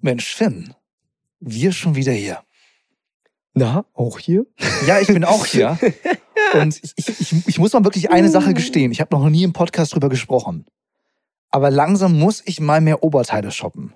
[0.00, 0.74] Mensch, Finn,
[1.40, 2.42] wir schon wieder hier.
[3.52, 4.46] Na, auch hier?
[4.86, 5.78] Ja, ich bin auch hier.
[6.54, 8.92] Und ich, ich, ich muss mal wirklich eine Sache gestehen.
[8.92, 10.66] Ich habe noch nie im Podcast drüber gesprochen.
[11.50, 13.92] Aber langsam muss ich mal mehr Oberteile shoppen.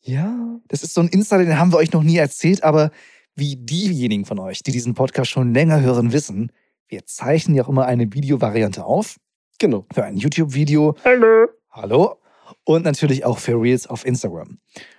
[0.00, 0.60] Ja.
[0.68, 2.90] Das ist so ein Insider, den haben wir euch noch nie erzählt, aber
[3.34, 6.52] wie diejenigen von euch, die diesen Podcast schon länger hören, wissen,
[6.88, 9.18] wir zeichnen ja auch immer eine Videovariante auf.
[9.58, 9.86] Genau.
[9.92, 10.96] Für ein YouTube-Video.
[11.04, 11.48] Hallo.
[11.70, 12.18] Hallo.
[12.64, 14.58] Und natürlich auch für Reels auf Instagram.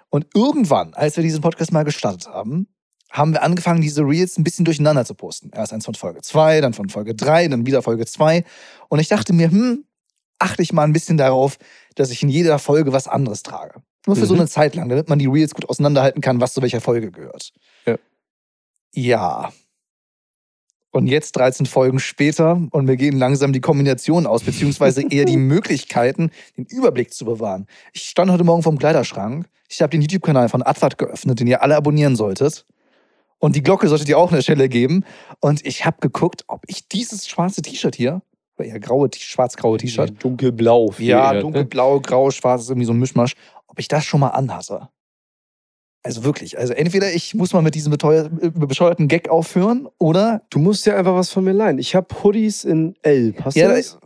[0.09, 2.67] Und irgendwann, als wir diesen Podcast mal gestartet haben,
[3.11, 5.49] haben wir angefangen, diese Reels ein bisschen durcheinander zu posten.
[5.53, 8.43] Erst eins von Folge 2, dann von Folge 3, dann wieder Folge 2.
[8.89, 9.85] Und ich dachte mir, hm,
[10.37, 11.57] achte ich mal ein bisschen darauf,
[11.95, 13.81] dass ich in jeder Folge was anderes trage.
[14.05, 14.27] Nur für Mhm.
[14.27, 17.09] so eine Zeit lang, damit man die Reels gut auseinanderhalten kann, was zu welcher Folge
[17.11, 17.51] gehört.
[17.85, 17.97] Ja.
[18.93, 19.53] Ja.
[20.95, 25.35] Und jetzt 13 Folgen später und wir gehen langsam die Kombination aus, beziehungsweise eher die
[25.35, 27.67] Möglichkeiten, den Überblick zu bewahren.
[27.91, 29.45] Ich stand heute Morgen vorm Kleiderschrank.
[29.67, 32.65] Ich habe den YouTube-Kanal von Advart geöffnet, den ihr alle abonnieren solltet.
[33.39, 35.03] Und die Glocke solltet ihr auch an der Stelle geben.
[35.41, 38.21] Und ich habe geguckt, ob ich dieses schwarze T-Shirt hier,
[38.57, 40.93] oder eher graue, schwarz-graue T-Shirt, Dunkelblau.
[40.99, 43.33] ja, dunkelblau, grau, schwarz, ist irgendwie so ein Mischmasch.
[43.67, 44.87] Ob ich das schon mal anhatte.
[46.05, 46.57] Also wirklich.
[46.59, 50.43] Also entweder ich muss mal mit diesem beteuer- äh, bescheuerten Gag aufhören oder.
[50.51, 51.79] Du musst ja einfach was von mir leihen.
[51.79, 53.33] Ich habe Hoodies in L.
[53.33, 53.97] Passt Ja, das?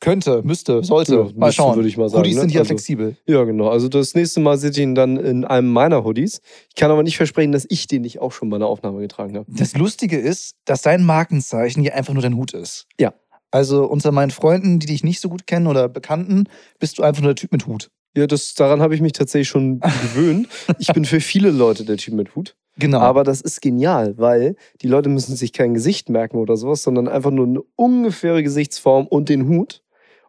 [0.00, 1.14] könnte, müsste, sollte.
[1.14, 1.76] Ja, mal schauen.
[1.76, 2.40] würde ich mal sagen, Hoodies ne?
[2.42, 3.16] sind ja Also- flexibel.
[3.26, 3.68] Ja, genau.
[3.68, 6.40] Also das nächste Mal seht ihr ihn dann in einem meiner Hoodies.
[6.68, 9.36] Ich kann aber nicht versprechen, dass ich den nicht auch schon bei einer Aufnahme getragen
[9.36, 9.46] habe.
[9.48, 12.86] Das Lustige ist, dass dein Markenzeichen hier einfach nur dein Hut ist.
[12.98, 13.14] Ja.
[13.50, 16.44] Also unter meinen Freunden, die dich nicht so gut kennen oder Bekannten,
[16.78, 17.90] bist du einfach nur der Typ mit Hut.
[18.16, 20.48] Ja, das, daran habe ich mich tatsächlich schon gewöhnt.
[20.78, 22.56] Ich bin für viele Leute der Typ mit Hut.
[22.76, 23.00] Genau.
[23.00, 27.08] Aber das ist genial, weil die Leute müssen sich kein Gesicht merken oder sowas, sondern
[27.08, 29.82] einfach nur eine ungefähre Gesichtsform und den Hut.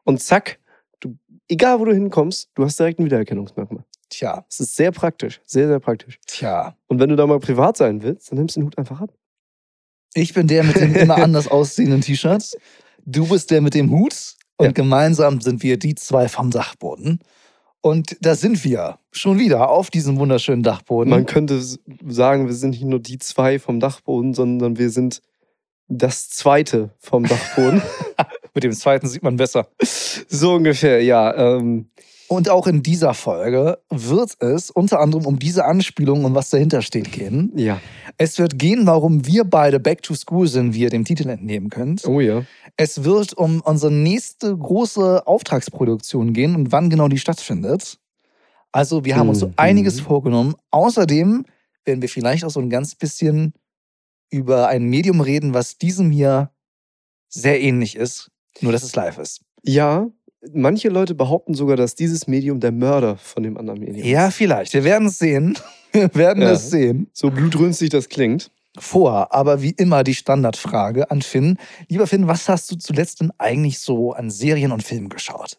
[0.03, 0.59] Und zack,
[0.99, 1.15] du,
[1.47, 3.83] egal wo du hinkommst, du hast direkt ein Wiedererkennungsmerkmal.
[4.09, 6.19] tja, Das ist sehr praktisch, sehr, sehr praktisch.
[6.25, 6.75] tja.
[6.87, 9.11] Und wenn du da mal privat sein willst, dann nimmst du den Hut einfach ab.
[10.15, 12.57] Ich bin der mit dem immer anders aussehenden T-Shirt.
[13.05, 14.35] Du bist der mit dem Hut.
[14.57, 14.71] Und Ja.
[14.71, 17.19] gemeinsam sind wir die zwei vom Dachboden.
[17.81, 21.09] Und da sind wir schon wieder auf diesem wunderschönen Dachboden.
[21.09, 25.21] Man könnte sagen, wir sind nicht nur die zwei vom Dachboden, sondern wir sind
[25.87, 27.81] das zweite vom Dachboden.
[28.53, 29.67] mit dem zweiten sieht man besser.
[29.81, 31.33] so ungefähr, ja.
[31.35, 31.89] Ähm,
[32.29, 36.81] Und auch in dieser Folge wird es unter anderem um diese Anspielung und was dahinter
[36.81, 37.51] steht gehen.
[37.55, 37.81] ja.
[38.21, 41.69] Es wird gehen, warum wir beide Back to School sind, wie ihr dem Titel entnehmen
[41.69, 42.05] könnt.
[42.05, 42.43] Oh ja.
[42.77, 47.97] Es wird um unsere nächste große Auftragsproduktion gehen und wann genau die stattfindet.
[48.71, 49.53] Also wir haben uns so Mhm.
[49.57, 50.55] einiges vorgenommen.
[50.71, 51.45] Außerdem
[51.85, 53.53] werden wir vielleicht auch so ein ganz bisschen
[54.29, 56.51] über ein Medium reden, was diesem hier
[57.29, 58.29] sehr ähnlich ist,
[58.61, 59.41] nur dass es live ist.
[59.63, 60.07] Ja,
[60.53, 64.35] manche Leute behaupten sogar, dass dieses Medium der Mörder von dem anderen Medium Ja, ist.
[64.35, 64.73] vielleicht.
[64.73, 65.57] Wir werden es sehen.
[65.91, 66.51] Wir werden Ja.
[66.51, 67.09] es sehen.
[67.13, 68.51] So blutrünstig das klingt.
[68.77, 71.57] Vor, aber wie immer die Standardfrage an Finn.
[71.87, 75.57] Lieber Finn, was hast du zuletzt denn eigentlich so an Serien und Filmen geschaut?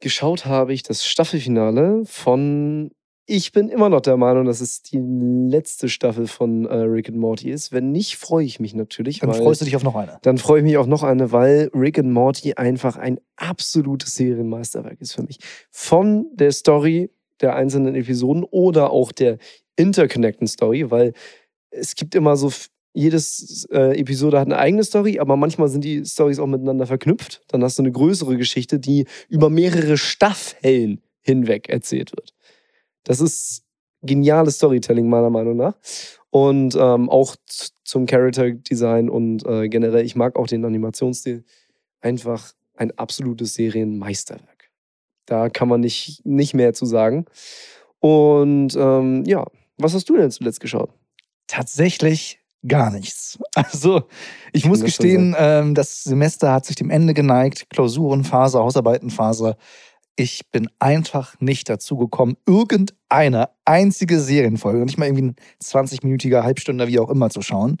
[0.00, 2.90] Geschaut habe ich das Staffelfinale von.
[3.24, 7.18] Ich bin immer noch der Meinung, dass es die letzte Staffel von äh, Rick and
[7.18, 7.70] Morty ist.
[7.70, 9.20] Wenn nicht, freue ich mich natürlich.
[9.20, 10.18] Dann weil- freust du dich auf noch eine.
[10.22, 15.00] Dann freue ich mich auf noch eine, weil Rick and Morty einfach ein absolutes Serienmeisterwerk
[15.00, 15.38] ist für mich.
[15.70, 17.10] Von der Story
[17.40, 19.38] der einzelnen Episoden oder auch der
[19.76, 21.12] interconnecten Story, weil
[21.70, 22.50] es gibt immer so,
[22.94, 27.42] jedes äh, Episode hat eine eigene Story, aber manchmal sind die Stories auch miteinander verknüpft.
[27.48, 32.34] Dann hast du eine größere Geschichte, die über mehrere Staffeln hinweg erzählt wird.
[33.04, 33.64] Das ist
[34.02, 35.74] geniales Storytelling meiner Meinung nach.
[36.30, 37.36] Und ähm, auch
[37.84, 41.44] zum Character Design und äh, generell, ich mag auch den Animationsstil.
[42.00, 44.70] Einfach ein absolutes Serienmeisterwerk.
[45.26, 47.26] Da kann man nicht, nicht mehr zu sagen.
[48.00, 49.44] Und ähm, ja,
[49.78, 50.90] was hast du denn zuletzt geschaut?
[51.46, 53.38] Tatsächlich gar nichts.
[53.54, 54.04] Also,
[54.52, 57.68] ich muss gestehen, ähm, das Semester hat sich dem Ende geneigt.
[57.68, 59.56] Klausurenphase, Hausarbeitenphase.
[60.14, 66.86] Ich bin einfach nicht dazu gekommen, irgendeine einzige Serienfolge, nicht mal irgendwie ein 20-minütiger Halbstunde,
[66.86, 67.78] wie auch immer, zu schauen.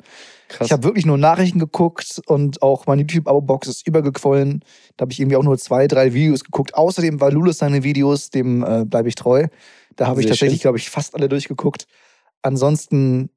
[0.48, 0.66] Krass.
[0.66, 4.64] Ich habe wirklich nur Nachrichten geguckt und auch meine YouTube-Abo-Box ist übergequollen.
[4.96, 6.74] Da habe ich irgendwie auch nur zwei, drei Videos geguckt.
[6.74, 9.48] Außerdem war Lulus seine Videos, dem äh, bleibe ich treu.
[9.96, 11.86] Da habe ich tatsächlich, glaube ich, fast alle durchgeguckt.
[12.40, 13.28] Ansonsten,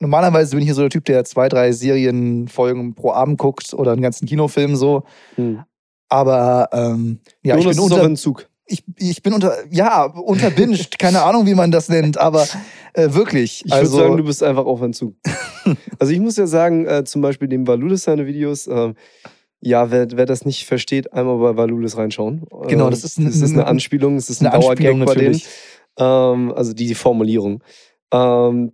[0.00, 3.92] normalerweise bin ich hier so der Typ, der zwei, drei Serienfolgen pro Abend guckt oder
[3.92, 5.04] einen ganzen Kinofilm so.
[5.34, 5.62] hm.
[6.08, 8.48] Aber ähm, ja, Jonas ich bin unter, Entzug.
[8.66, 12.46] ich, ich bin unter, ja, unterbinscht, keine Ahnung, wie man das nennt, aber
[12.94, 13.64] äh, wirklich.
[13.64, 15.14] Ich also, würde sagen, du bist einfach auf Entzug.
[15.98, 18.94] also ich muss ja sagen, äh, zum Beispiel dem Valudes seine Videos, äh,
[19.60, 22.44] Ja, wer, wer das nicht versteht, einmal bei Valulis reinschauen.
[22.68, 25.40] Genau, Äh, das ist ein- das ist eine Anspielung, es ist ein Dauergag bei denen.
[25.98, 27.62] Ähm, also die, die Formulierung.
[28.12, 28.72] Ähm,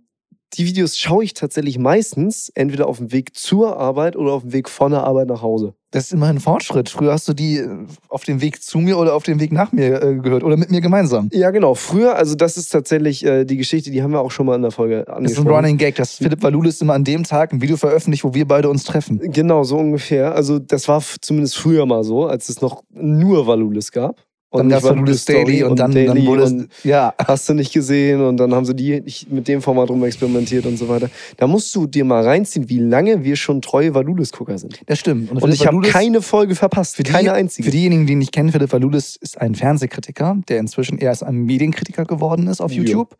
[0.57, 4.53] die Videos schaue ich tatsächlich meistens entweder auf dem Weg zur Arbeit oder auf dem
[4.53, 5.73] Weg von der Arbeit nach Hause.
[5.91, 6.89] Das ist immer ein Fortschritt.
[6.89, 7.69] Früher hast du die äh,
[8.09, 10.71] auf dem Weg zu mir oder auf dem Weg nach mir äh, gehört oder mit
[10.71, 11.29] mir gemeinsam.
[11.31, 11.75] Ja, genau.
[11.75, 14.63] Früher, also das ist tatsächlich äh, die Geschichte, die haben wir auch schon mal in
[14.63, 15.47] der Folge Das ist ein angesprochen.
[15.49, 18.69] Running Gag, dass Philipp Valulis immer an dem Tag ein Video veröffentlicht, wo wir beide
[18.69, 19.19] uns treffen.
[19.19, 20.33] Genau, so ungefähr.
[20.33, 24.23] Also das war zumindest früher mal so, als es noch nur Valulis gab.
[24.59, 26.69] Dann nicht gab es Valulis Daily und dann, dann Daily wurde und.
[26.83, 30.65] Ja, hast du nicht gesehen und dann haben sie die mit dem Format rum experimentiert
[30.65, 31.09] und so weiter.
[31.37, 34.79] Da musst du dir mal reinziehen, wie lange wir schon treue Valulis-Gucker sind.
[34.85, 35.31] das stimmt.
[35.31, 37.65] Und Philipp ich habe keine Folge verpasst, Für die- keine einzige.
[37.65, 41.35] Für diejenigen, die ihn nicht kennen, Philipp Valulis ist ein Fernsehkritiker, der inzwischen erst ein
[41.35, 42.83] Medienkritiker geworden ist auf Ja.
[42.83, 43.15] YouTube.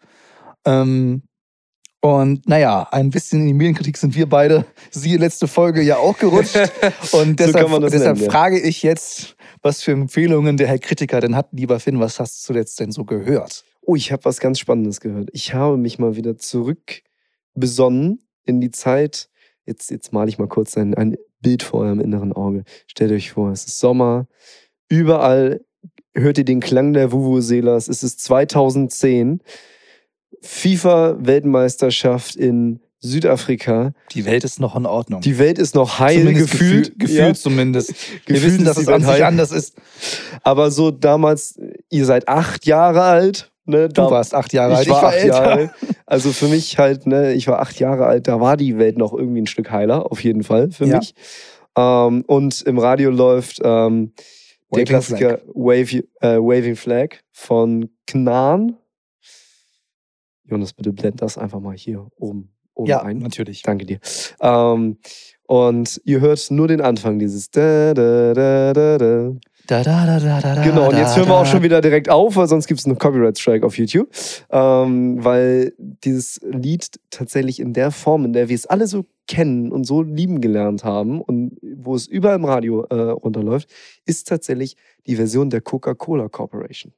[0.65, 1.23] Ähm,
[2.01, 6.17] und naja, ein bisschen in die Medienkritik sind wir beide, siehe letzte Folge, ja auch
[6.17, 6.55] gerutscht.
[7.13, 11.21] Und So deshalb, das deshalb nennen, frage ich jetzt, was für Empfehlungen der Herr Kritiker
[11.21, 11.47] denn hat.
[11.51, 13.63] Lieber Finn, was hast du zuletzt denn so gehört?
[13.81, 15.29] Oh, ich habe was ganz Spannendes gehört.
[15.33, 19.29] Ich habe mich mal wieder zurückbesonnen in die Zeit.
[19.65, 22.63] Jetzt, jetzt male ich mal kurz ein, ein Bild vor eurem inneren Auge.
[22.87, 24.27] Stellt euch vor, es ist Sommer.
[24.89, 25.65] Überall
[26.13, 27.87] hört ihr den Klang der Vuvuzelas.
[27.87, 29.41] Es ist 2010.
[30.41, 33.93] FIFA-Weltmeisterschaft in Südafrika.
[34.11, 35.21] Die Welt ist noch in Ordnung.
[35.21, 36.71] Die Welt ist noch heil Zumindest gefühlt.
[36.85, 37.33] Gefühlt, gefühlt ja.
[37.33, 37.89] zumindest.
[38.25, 39.75] Wir Gefühlt wissen, dass es an sich anders ist.
[40.43, 41.59] Aber so damals,
[41.89, 43.51] ihr seid acht Jahre alt.
[43.65, 45.23] Ne, Du warst acht Jahre alt, ich war, acht.
[45.23, 45.71] Jahre alt.
[46.05, 49.13] Also für mich halt, ne, ich war acht Jahre alt, da war die Welt noch
[49.13, 50.97] irgendwie ein Stück heiler, auf jeden Fall für Ja.
[50.97, 51.15] mich.
[51.77, 54.11] Ähm, und im Radio läuft ähm,
[54.75, 58.75] der Klassiker Wave, äh, Waving Flag von Knan.
[60.45, 63.19] Jonas, bitte blend das einfach mal hier oben, oben Ja, ein.
[63.19, 63.61] natürlich.
[63.61, 63.99] Danke dir.
[64.41, 64.97] Ähm,
[65.45, 69.31] und ihr hört nur den Anfang, dieses da, da, da, da, da.
[69.65, 72.35] Da, da, da, da, da, Genau, und jetzt hören wir auch schon wieder direkt auf,
[72.35, 74.09] weil sonst gibt es einen Copyright-Strike auf YouTube.
[74.49, 79.71] Ähm, weil dieses Lied tatsächlich in der Form, in der wir es alle so kennen
[79.71, 83.69] und so lieben gelernt haben und wo es überall im Radio äh, runterläuft,
[84.05, 84.75] ist tatsächlich
[85.07, 86.91] die Version der Coca-Cola Corporation.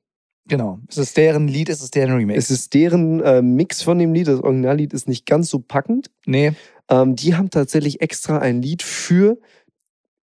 [0.48, 0.80] Genau.
[0.88, 2.38] Es ist deren Lied, es ist deren Remix.
[2.38, 4.28] Es ist deren äh, Mix von dem Lied.
[4.28, 6.12] Das Originallied ist nicht ganz so packend.
[6.26, 6.54] nee,
[6.90, 9.40] Ähm, die haben tatsächlich extra ein Lied für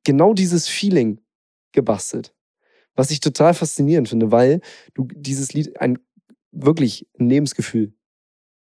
[0.04, 1.20] genau dieses Feeling
[1.72, 2.32] gebastelt.
[2.94, 4.60] Was ich total faszinierend finde, weil
[4.94, 5.98] du dieses Lied ein
[6.52, 7.94] wirklich ein Lebensgefühl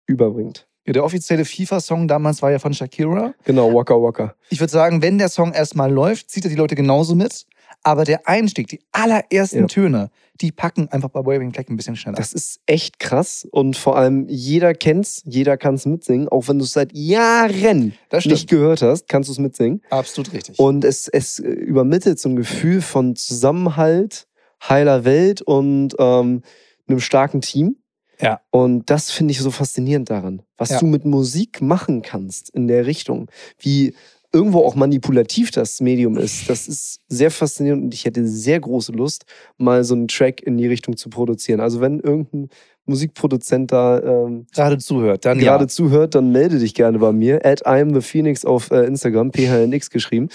[0.07, 0.69] überbringt.
[0.87, 3.35] Ja, der offizielle FIFA-Song damals war ja von Shakira.
[3.45, 4.35] Genau, Waka Waka.
[4.49, 7.47] Ich würde sagen, wenn der Song erstmal läuft, zieht er die Leute genauso mit.
[7.83, 9.67] Aber der Einstieg, die allerersten Ja.
[9.67, 12.17] Töne, die packen einfach bei Waving Flag ein bisschen schneller.
[12.17, 16.59] Das ist echt krass und vor allem jeder kennt's, jeder kann es mitsingen, auch wenn
[16.59, 17.93] du es seit Jahren
[18.25, 19.83] nicht gehört hast, kannst du es mitsingen.
[19.91, 20.59] Absolut richtig.
[20.59, 24.27] Und es, es übermittelt so ein Gefühl von Zusammenhalt,
[24.69, 26.43] heiler Welt und ähm,
[26.89, 27.77] einem starken Team.
[28.21, 28.41] Ja.
[28.51, 30.79] Und das finde ich so faszinierend daran, was Ja.
[30.81, 33.31] du mit Musik machen kannst in der Richtung.
[33.59, 33.95] Wie
[34.33, 36.49] irgendwo auch manipulativ das Medium ist.
[36.49, 39.25] Das ist sehr faszinierend und ich hätte sehr große Lust,
[39.57, 41.61] mal so einen Track in die Richtung zu produzieren.
[41.61, 42.49] Also wenn irgendein
[42.87, 45.69] Musikproduzent da ähm, gerade zuhört, dann gerade ja.
[45.69, 47.45] zuhört, dann melde dich gerne bei mir.
[47.45, 50.29] At I'm the Phoenix auf äh, Instagram, PHNX geschrieben.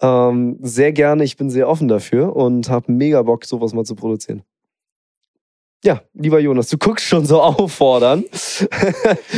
[0.00, 3.94] Ähm, sehr gerne, ich bin sehr offen dafür und habe mega Bock, sowas mal zu
[3.94, 4.42] produzieren.
[5.84, 8.26] Ja, lieber Jonas, du guckst schon so auffordernd.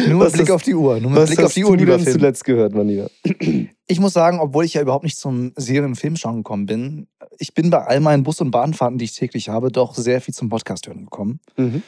[0.09, 1.01] Nur mit Blick auf die Uhr.
[1.01, 2.13] Nur mit Was Blick auf die du Uhr, lieber denn Finn.
[2.15, 3.11] zuletzt gehört, mein Lieber?
[3.87, 7.07] Ich muss sagen, obwohl ich ja überhaupt nicht zum Serien- und Filmschauen gekommen bin,
[7.39, 10.33] ich bin bei all meinen Bus- und Bahnfahrten, die ich täglich habe, doch sehr viel
[10.33, 11.39] zum Podcast hören gekommen.
[11.59, 11.83] Mhm.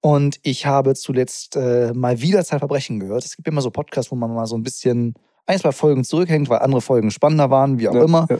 [0.00, 3.26] Und ich habe zuletzt äh, mal wieder Zeitverbrechen gehört.
[3.26, 5.12] Es gibt immer so Podcasts, wo man mal so ein bisschen
[5.44, 8.26] ein, zwei Folgen zurückhängt, weil andere Folgen spannender waren, wie auch Ja, immer.
[8.30, 8.38] ja.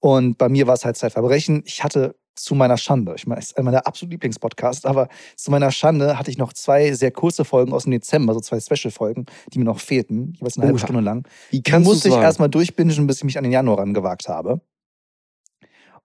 [0.00, 1.64] Und bei mir war es halt Zeitverbrechen.
[1.66, 5.50] Ich hatte zu meiner Schande, ich meine, es ist einer meiner absoluten Lieblingspodcasts, aber zu
[5.50, 9.26] meiner Schande hatte ich noch zwei sehr kurze Folgen aus dem Dezember, so zwei Special-Folgen,
[9.52, 10.86] die mir noch fehlten, jeweils eine halbe Oha.
[10.86, 11.26] Stunde lang.
[11.50, 14.28] Wie Die kannst du musste ich erstmal durchbingen, bis ich mich an den Januar rangewagt
[14.28, 14.60] habe.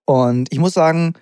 [0.05, 1.13] Und ich muss sagen,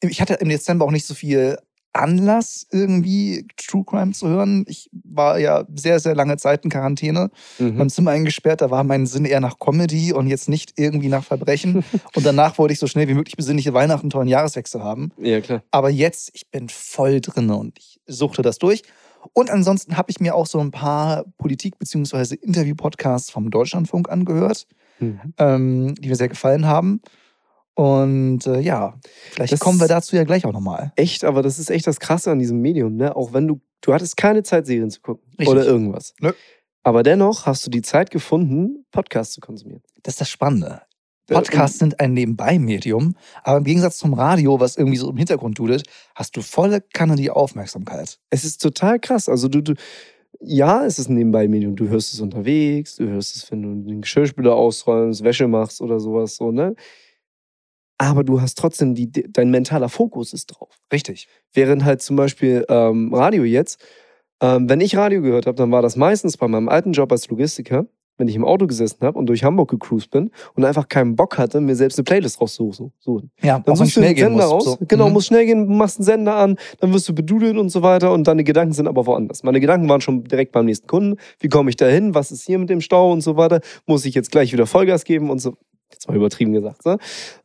[0.00, 1.58] ich hatte im Dezember auch nicht so viel
[1.92, 4.64] Anlass, irgendwie True Crime zu hören.
[4.68, 7.76] Ich war ja sehr, sehr lange Zeit in Quarantäne, Mhm.
[7.78, 8.60] beim Zimmer eingesperrt.
[8.60, 11.84] Da war mein Sinn eher nach Comedy und jetzt nicht irgendwie nach Verbrechen.
[12.16, 15.12] und danach wollte ich so schnell wie möglich besinnliche Weihnachten, tollen Jahreswechsel haben.
[15.18, 15.62] Ja, klar.
[15.70, 18.82] Aber jetzt, ich bin voll drin und ich suchte das durch.
[19.34, 22.34] Und ansonsten habe ich mir auch so ein paar Politik- bzw.
[22.34, 24.66] Interview-Podcasts vom Deutschlandfunk angehört,
[24.98, 25.20] Mhm.
[25.38, 27.00] ähm, die mir sehr gefallen haben.
[27.74, 28.98] Und äh, ja,
[29.30, 30.92] vielleicht Das- kommen wir dazu ja gleich auch nochmal.
[30.96, 33.16] Echt, aber das ist echt das Krasse an diesem Medium, ne?
[33.16, 35.48] Auch wenn du, du hattest keine Zeit, Serien zu gucken Richtig.
[35.48, 36.14] oder irgendwas.
[36.20, 36.32] Nö.
[36.82, 39.82] Aber dennoch hast du die Zeit gefunden, Podcasts zu konsumieren.
[40.02, 40.82] Das ist das Spannende.
[41.28, 43.14] Podcasts sind ein Nebenbei-Medium,
[43.44, 47.14] aber im Gegensatz zum Radio, was irgendwie so im Hintergrund dudelt, hast du volle Kanne
[47.16, 48.18] die Aufmerksamkeit.
[48.28, 49.28] Es ist total krass.
[49.30, 49.74] Also du, du
[50.40, 51.76] ja, es ist ein Nebenbei-Medium.
[51.76, 56.00] Du hörst es unterwegs, du hörst es, wenn du den Geschirrspüler ausräumst, Wäsche machst oder
[56.00, 56.74] sowas so, ne?
[58.02, 60.80] Aber du hast trotzdem, die, dein mentaler Fokus ist drauf.
[60.92, 61.28] Richtig.
[61.52, 63.80] Während halt zum Beispiel ähm, Radio jetzt,
[64.40, 67.28] ähm, wenn ich Radio gehört habe, dann war das meistens bei meinem alten Job als
[67.28, 67.86] Logistiker
[68.18, 71.38] wenn ich im Auto gesessen habe und durch Hamburg gecruised bin und einfach keinen Bock
[71.38, 72.92] hatte, mir selbst eine Playlist rauszusuchen.
[73.42, 74.64] Ja, dann suchst du einen Sender raus.
[74.64, 74.78] So.
[74.86, 75.14] Genau, mhm.
[75.14, 78.28] musst schnell gehen, machst einen Sender an, dann wirst du bedudelt und so weiter und
[78.28, 79.42] deine Gedanken sind aber woanders.
[79.42, 81.18] Meine Gedanken waren schon direkt beim nächsten Kunden.
[81.40, 82.14] Wie komme ich da hin?
[82.14, 83.60] Was ist hier mit dem Stau und so weiter?
[83.86, 85.56] Muss ich jetzt gleich wieder Vollgas geben und so.
[85.92, 86.84] Jetzt mal übertrieben gesagt.
[86.84, 86.98] Ne?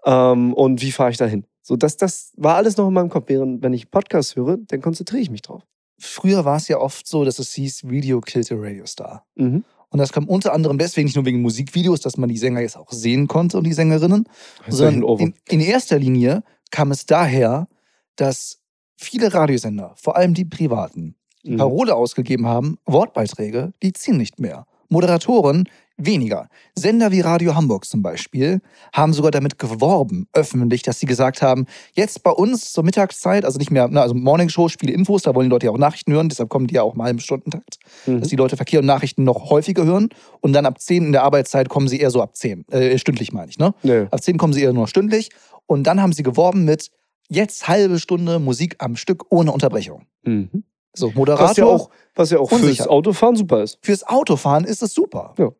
[0.06, 1.46] Ähm, und wie fahre ich da hin?
[1.62, 3.26] So, das, das war alles noch in meinem Kopf.
[3.28, 5.64] Während, wenn ich Podcasts höre, dann konzentriere ich mich drauf.
[6.00, 9.26] Früher war es ja oft so, dass es hieß, Video killte Radio Star.
[9.36, 9.64] Mhm.
[9.90, 12.78] Und das kam unter anderem deswegen nicht nur wegen Musikvideos, dass man die Sänger jetzt
[12.78, 14.28] auch sehen konnte und die Sängerinnen,
[14.68, 17.68] sondern in, in erster Linie kam es daher,
[18.16, 18.60] dass
[18.98, 21.58] viele Radiosender, vor allem die privaten, die mhm.
[21.58, 24.66] Parole ausgegeben haben, Wortbeiträge, die ziehen nicht mehr.
[24.90, 26.48] Moderatoren, weniger.
[26.76, 28.62] Sender wie Radio Hamburg zum Beispiel
[28.94, 33.58] haben sogar damit geworben, öffentlich, dass sie gesagt haben, jetzt bei uns zur Mittagszeit, also
[33.58, 36.14] nicht mehr, ne, also Morning Show, Spiele, Infos, da wollen die Leute ja auch Nachrichten
[36.14, 38.20] hören, deshalb kommen die ja auch mal im Stundentakt, mhm.
[38.20, 40.10] dass die Leute Verkehr und Nachrichten noch häufiger hören
[40.42, 43.34] und dann ab 10 in der Arbeitszeit kommen sie eher so ab 10, äh, stündlich
[43.34, 43.74] meine ich, ne?
[43.82, 44.06] Nee.
[44.12, 45.30] Ab 10 kommen sie eher nur stündlich
[45.66, 46.92] und dann haben sie geworben mit
[47.30, 50.06] jetzt halbe Stunde Musik am Stück ohne Unterbrechung.
[50.24, 50.64] Mhm.
[50.94, 51.50] So, Moderator.
[51.50, 53.78] Was ja auch, was ja auch fürs Autofahren super ist.
[53.82, 55.36] Fürs Autofahren ist es super.
[55.38, 55.52] Ja.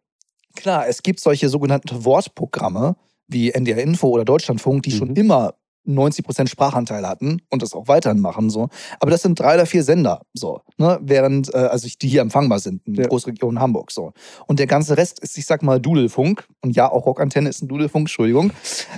[0.58, 2.96] Klar, es gibt solche sogenannten Wortprogramme
[3.28, 4.98] wie NDR Info oder Deutschlandfunk, die mhm.
[4.98, 5.54] schon immer
[5.88, 8.50] 90% Sprachanteil hatten und das auch weiterhin machen.
[8.50, 8.68] So.
[9.00, 10.98] Aber das sind drei oder vier Sender, so, ne?
[11.02, 13.06] während, äh, also die hier empfangbar sind in ja.
[13.08, 13.92] Großregion Hamburg.
[13.92, 14.14] So.
[14.48, 16.48] Und der ganze Rest ist, ich sag mal, Dudelfunk.
[16.62, 18.52] Und ja, auch Rockantenne ist ein Dudelfunk, Entschuldigung.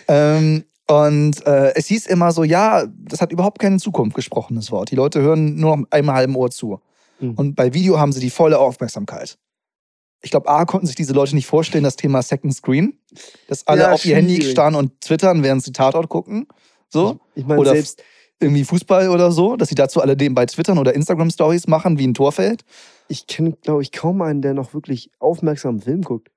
[0.08, 4.92] Ähm, und äh, es hieß immer so, ja, das hat überhaupt keine Zukunft gesprochenes Wort.
[4.92, 6.80] Die Leute hören nur noch einem halben Ohr zu.
[7.20, 7.34] Mhm.
[7.34, 9.38] Und bei Video haben sie die volle Aufmerksamkeit
[10.22, 13.00] ich glaube, A, konnten sich diese Leute nicht vorstellen, das Thema Second Screen.
[13.48, 16.48] Dass alle ja, auf ihr Handy starren und twittern, während sie Tatort gucken.
[16.90, 17.20] So.
[17.36, 18.04] Ich meine, selbst
[18.40, 22.00] irgendwie Fußball oder so, dass sie dazu alle dem bei Twittern oder Instagram Stories machen,
[22.00, 22.64] wie ein Torfeld.
[23.08, 26.30] Ich kenne, glaube ich, kaum einen, der noch wirklich aufmerksam Film guckt.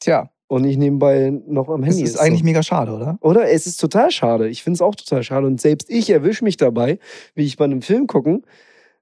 [0.00, 0.30] Tja.
[0.48, 2.14] Und nicht nebenbei noch am Handy ist.
[2.14, 2.46] Das ist eigentlich so.
[2.46, 3.18] mega schade, oder?
[3.20, 3.50] Oder?
[3.50, 4.48] Es ist total schade.
[4.48, 5.46] Ich finde es auch total schade.
[5.46, 6.98] Und selbst ich erwische mich dabei,
[7.34, 8.44] wie ich bei einem Film gucken,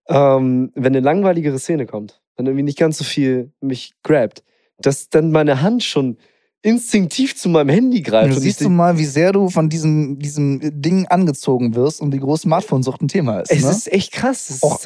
[0.08, 4.42] ähm, wenn eine langweiligere Szene kommt dann irgendwie nicht ganz so viel mich grabt,
[4.78, 6.16] dass dann meine Hand schon
[6.62, 8.34] instinktiv zu meinem Handy greift.
[8.34, 12.18] Du siehst du mal, wie sehr du von diesem, diesem Ding angezogen wirst und wie
[12.18, 13.50] groß Smartphone-Sucht ein Thema ist.
[13.50, 13.70] Es ne?
[13.70, 14.50] ist echt krass.
[14.50, 14.78] Es Auch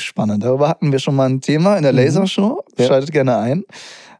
[0.00, 0.44] spannend.
[0.44, 1.98] Darüber hatten wir schon mal ein Thema in der mhm.
[1.98, 2.62] Lasershow.
[2.76, 2.84] Mhm.
[2.84, 3.22] Schaltet ja.
[3.22, 3.64] gerne ein.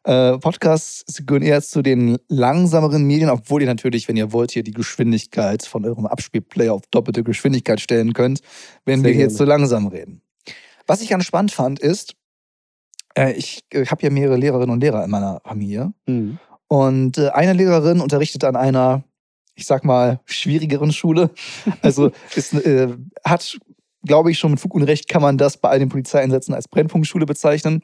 [0.04, 4.62] Äh, Podcasts gehören eher zu den langsameren Medien, obwohl ihr natürlich, wenn ihr wollt, hier
[4.62, 8.40] die Geschwindigkeit von eurem Abspielplayer auf doppelte Geschwindigkeit stellen könnt,
[8.84, 10.22] wenn Sehr wir hier zu langsam reden.
[10.88, 12.14] Was ich ganz spannend fand, ist,
[13.18, 15.92] äh, ich, äh, habe ja mehrere Lehrerinnen und Lehrer in meiner Familie.
[16.06, 16.38] Mhm.
[16.68, 19.02] Und äh, eine Lehrerin unterrichtet an einer,
[19.54, 21.30] ich sag mal, schwierigeren Schule.
[21.82, 22.88] Also ist, äh,
[23.24, 23.58] hat,
[24.04, 26.68] glaube ich, schon mit Fug und Recht kann man das bei all den Polizeieinsätzen als
[26.68, 27.82] Brennpunktschule bezeichnen.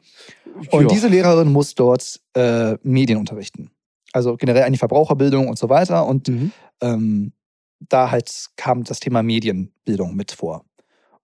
[0.71, 0.87] Und ja.
[0.87, 3.71] diese Lehrerin muss dort äh, Medien unterrichten.
[4.13, 6.05] Also generell eigentlich Verbraucherbildung und so weiter.
[6.05, 6.51] Und mhm.
[6.81, 7.33] ähm,
[7.79, 10.63] da halt kam das Thema Medienbildung mit vor.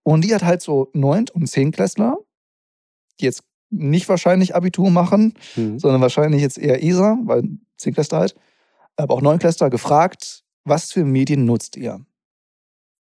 [0.03, 2.17] Und die hat halt so Neunt- und Zehntklässler,
[3.19, 5.79] die jetzt nicht wahrscheinlich Abitur machen, mhm.
[5.79, 7.43] sondern wahrscheinlich jetzt eher ESA, weil
[7.77, 8.35] Zehntklässler halt,
[8.97, 12.05] aber auch Neunklässler gefragt, was für Medien nutzt ihr?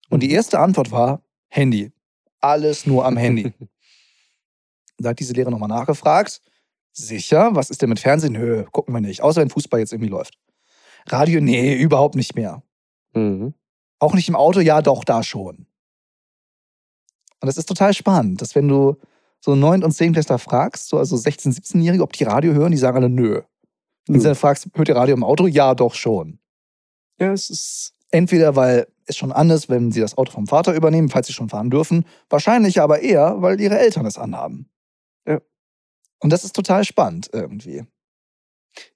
[0.10, 0.36] Und die mhm.
[0.36, 1.92] erste Antwort war Handy.
[2.40, 3.54] Alles nur am Handy.
[4.98, 6.42] da hat diese Lehrer nochmal nachgefragt.
[6.94, 8.34] Sicher, was ist denn mit Fernsehen?
[8.34, 9.22] Nö, gucken wir nicht.
[9.22, 10.38] Außer wenn Fußball jetzt irgendwie läuft.
[11.08, 12.64] Radio, nee, überhaupt nicht mehr.
[13.14, 13.54] Mhm.
[14.00, 15.66] Auch nicht im Auto, ja, doch, da schon.
[17.42, 18.98] Und das ist total spannend, dass wenn du
[19.44, 22.96] so 9- und 10-Klässler fragst, so also 16-, 17-Jährige, ob die Radio hören, die sagen
[22.96, 23.42] alle nö.
[24.08, 25.48] Und wenn du fragst, hört ihr Radio im Auto?
[25.48, 26.40] Ja, doch schon.
[27.20, 27.94] Ja, es ist.
[28.10, 31.34] Entweder, weil es schon an ist, wenn sie das Auto vom Vater übernehmen, falls sie
[31.34, 32.06] schon fahren dürfen.
[32.30, 34.70] Wahrscheinlich aber eher, weil ihre Eltern es anhaben.
[35.28, 35.42] Ja.
[36.20, 37.84] Und das ist total spannend irgendwie.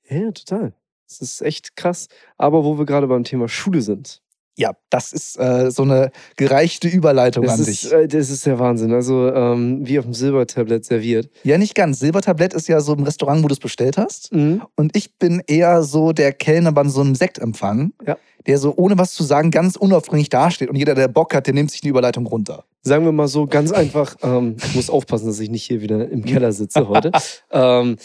[0.08, 0.75] Ja, total.
[1.08, 2.08] Das ist echt krass.
[2.38, 4.22] Aber wo wir gerade beim Thema Schule sind,
[4.58, 7.94] ja, das ist äh, so eine gereichte Überleitung das an ist, dich.
[7.94, 8.92] Äh, das ist der Wahnsinn.
[8.92, 11.30] Also ähm, wie auf dem Silbertablett serviert.
[11.44, 12.00] Ja, nicht ganz.
[12.00, 14.34] Silbertablett ist ja so im Restaurant, wo du es bestellt hast.
[14.34, 14.64] Mhm.
[14.76, 18.18] Und ich bin eher so der Kellner bei so einem Sektempfang, ja.
[18.48, 20.72] der so ohne was zu sagen ganz unaufdringlich dasteht.
[20.72, 22.66] Und jeder, der Bock hat, der nimmt sich die Überleitung runter.
[22.82, 24.16] Sagen wir mal so ganz einfach.
[24.24, 27.12] Ähm, ich muss aufpassen, dass ich nicht hier wieder im Keller sitze heute.
[27.52, 27.98] ähm,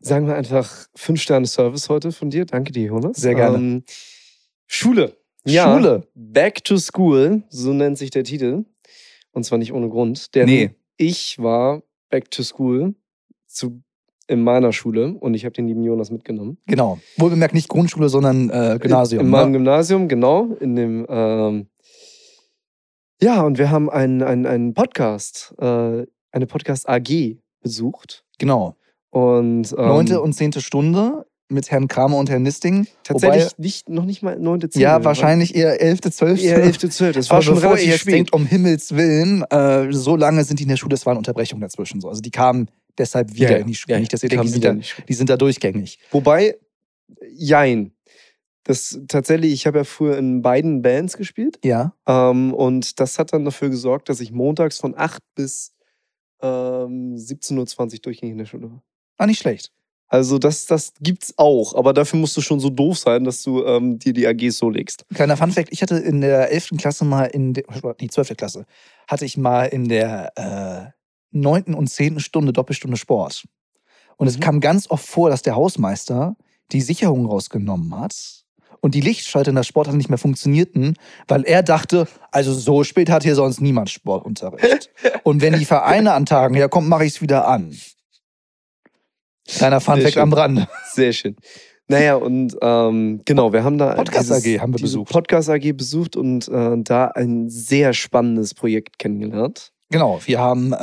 [0.00, 2.46] sagen wir einfach fünf Sterne Service heute von dir.
[2.46, 3.18] Danke dir, Jonas.
[3.18, 3.58] Sehr gerne.
[3.58, 3.84] Ähm,
[5.46, 5.62] Schule.
[5.62, 6.08] Schule.
[6.14, 8.64] Back to School, so nennt sich der Titel.
[9.32, 10.34] Und zwar nicht ohne Grund.
[10.34, 10.70] Denn Nee.
[10.96, 12.94] ich war Back to School
[13.46, 13.82] zu,
[14.26, 16.58] in meiner Schule und ich habe den lieben Jonas mitgenommen.
[16.66, 16.98] Genau.
[17.18, 19.24] Wohlbemerkt nicht Grundschule, sondern äh, Gymnasium.
[19.24, 19.58] In meinem ne?
[19.58, 20.56] Gymnasium, genau.
[20.60, 21.66] In dem, ähm,
[23.20, 28.24] ja, und wir haben einen, einen, einen Podcast, äh, eine Podcast AG besucht.
[28.38, 28.76] Genau.
[29.10, 32.86] Und ähm, Neunte und zehnte Stunde mit Herrn Kramer und Herrn Nisting.
[33.02, 34.82] tatsächlich nicht, noch nicht mal neunte, zehnte.
[34.82, 36.46] Ja, Wir wahrscheinlich eher elfte, waren zwölfte.
[36.46, 37.20] Eher elfte, zwölfte.
[37.20, 38.14] Das war Aber schon bevor relativ ihr jetzt spät.
[38.14, 41.60] denkt, um Himmels Willen, äh, so lange sind die in der Schule, es waren Unterbrechungen
[41.60, 42.00] dazwischen.
[42.00, 42.08] So.
[42.08, 43.94] Also die kamen deshalb wieder Ja, in die Schule.
[43.94, 44.74] Ja, Nicht, dass ihr die denkt, die sind, da,
[45.08, 45.98] die sind da durchgängig.
[46.10, 46.56] Wobei,
[47.30, 47.92] jein.
[48.66, 51.58] Das tatsächlich, ich habe ja früher in beiden Bands gespielt.
[51.62, 51.94] Ja.
[52.08, 55.74] Ähm, und das hat dann dafür gesorgt, dass ich montags von 8 bis
[56.40, 58.82] ähm, 17.20 Uhr durchgängig in der Schule war.
[59.18, 59.70] War nicht schlecht.
[60.14, 63.64] Also das, das gibt's auch, aber dafür musst du schon so doof sein, dass du
[63.64, 65.04] ähm, dir die AGs so legst.
[65.12, 66.74] Kleiner Funfact, ich hatte in der 11.
[66.78, 67.64] Klasse mal in der,
[68.00, 68.36] nee, 12.
[68.36, 68.64] Klasse,
[69.08, 70.92] hatte ich mal in der äh,
[71.32, 71.74] 9.
[71.74, 72.20] und 10.
[72.20, 73.42] Stunde Doppelstunde Sport.
[74.16, 74.40] Und es Mhm.
[74.40, 76.36] kam ganz oft vor, dass der Hausmeister
[76.70, 78.44] die Sicherung rausgenommen hat
[78.80, 80.94] und die Lichtschalter in der Sporthalle nicht mehr funktionierten,
[81.26, 84.90] weil er dachte, also so spät hat hier sonst niemand Sportunterricht.
[85.24, 87.76] und wenn die Vereine antagen, ja komm, mache ich es wieder an.
[89.48, 90.66] Kleiner Funfact am Rande.
[90.92, 91.36] Sehr schön.
[91.86, 95.12] Naja, und ähm, genau, wir haben da Podcast dieses- AG haben wir besucht.
[95.12, 99.70] Podcast AG besucht und äh, da ein sehr spannendes Projekt kennengelernt.
[99.90, 100.76] Genau, wir haben, äh,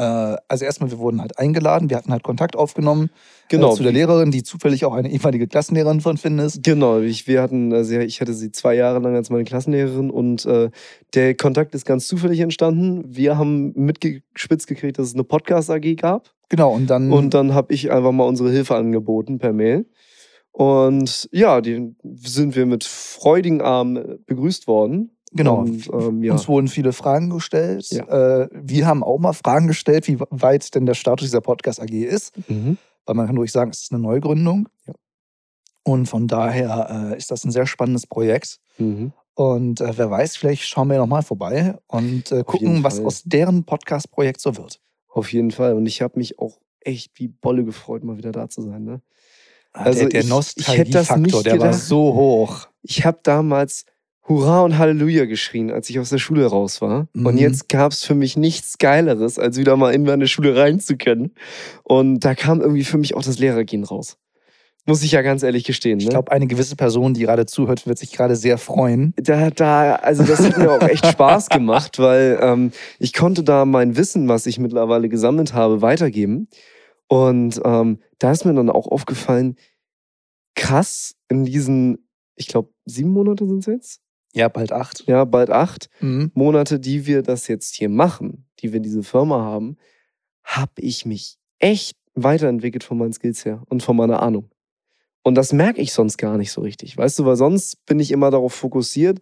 [0.48, 3.10] also erstmal, wir wurden halt eingeladen, wir hatten halt Kontakt aufgenommen
[3.50, 3.74] Genau.
[3.74, 6.64] äh, zu der Lehrerin, die zufällig auch eine ehemalige Klassenlehrerin von Finn ist.
[6.64, 10.46] Genau, ich, wir hatten, also ich hatte sie zwei Jahre lang als meine Klassenlehrerin und
[10.46, 10.70] äh,
[11.16, 13.04] der Kontakt ist ganz zufällig entstanden.
[13.08, 17.54] Wir haben mitgespitzt gekriegt, dass es eine Podcast AG gab Genau, und dann, und dann
[17.54, 19.86] habe ich einfach mal unsere Hilfe angeboten per Mail.
[20.52, 25.16] Und ja, die sind wir mit freudigen Armen begrüßt worden.
[25.32, 26.34] genau, Und, ähm, ja.
[26.34, 27.88] uns wurden viele Fragen gestellt.
[27.92, 28.42] Ja.
[28.42, 31.94] Äh, wir haben auch mal Fragen gestellt, wie weit denn der Status dieser Podcast AG
[31.94, 32.34] ist.
[32.50, 32.78] Mhm.
[33.06, 34.68] Weil man kann ruhig sagen, es ist eine Neugründung.
[34.86, 34.94] Ja.
[35.84, 38.58] Und von daher äh, ist das ein sehr spannendes Projekt.
[38.78, 39.14] Mhm.
[39.36, 43.64] Und äh, wer weiß, vielleicht schauen wir nochmal vorbei und äh, gucken, was aus deren
[43.64, 44.82] Podcast-Projekt so wird.
[45.12, 45.74] Auf jeden Fall.
[45.74, 48.84] Und ich habe mich auch echt wie Bolle gefreut, mal wieder da zu sein.
[48.84, 49.02] Ne?
[49.74, 52.68] Ah, Also der der Nostalgiefaktor, der war so hoch.
[52.82, 53.86] Ich habe damals
[54.28, 57.08] Hurra und Halleluja geschrien, als ich aus der Schule raus war.
[57.14, 57.38] Und Mhm.
[57.38, 60.96] jetzt gab es für mich nichts Geileres, als wieder mal in meine Schule rein zu
[60.98, 61.34] können.
[61.84, 64.18] Und da kam irgendwie für mich auch das Lehrergehen raus.
[64.88, 65.98] Muss ich ja ganz ehrlich gestehen.
[65.98, 66.04] Ne?
[66.04, 69.14] Ich glaube, eine gewisse Person, die gerade zuhört, wird sich gerade sehr freuen.
[69.16, 73.66] da, da, also das hat mir auch echt Spaß gemacht, weil ähm, ich konnte da
[73.66, 76.48] mein Wissen, was ich mittlerweile gesammelt habe, weitergeben.
[77.08, 79.56] Und ähm, da ist mir dann auch aufgefallen,
[80.56, 84.02] krass in diesen, ich glaube, sieben Monate sind es jetzt,
[84.34, 85.04] Ja, bald acht.
[85.08, 86.32] ja, bald acht Mhm.
[86.34, 89.78] Monate, die wir das jetzt hier machen, die wir diese Firma haben,
[90.44, 94.50] habe ich mich echt weiterentwickelt von meinen Skills her und von meiner Ahnung.
[95.24, 98.12] Und das merke ich sonst gar nicht so richtig, weißt du, weil sonst bin ich
[98.12, 99.20] immer darauf fokussiert,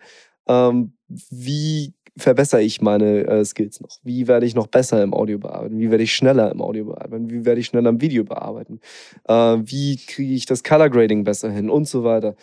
[0.48, 3.98] ähm, wie verbessere ich meine äh, Skills noch?
[4.04, 5.80] Wie werde ich noch besser im Audio bearbeiten?
[5.80, 7.30] Wie werde ich schneller im Audio bearbeiten?
[7.30, 8.80] Wie werde ich schneller im Video bearbeiten?
[9.28, 12.36] Äh, wie kriege ich das Color Grading besser hin und so weiter?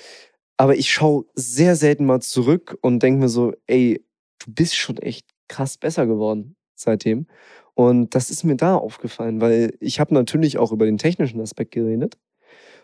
[0.56, 4.02] Aber ich schaue sehr selten mal zurück und denke mir so, ey,
[4.44, 7.26] du bist schon echt krass besser geworden seitdem.
[7.74, 11.72] Und das ist mir da aufgefallen, weil ich habe natürlich auch über den technischen Aspekt
[11.72, 12.16] geredet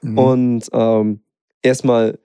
[0.03, 0.19] Mhm.
[0.19, 1.21] und ähm,
[1.62, 2.19] erstmal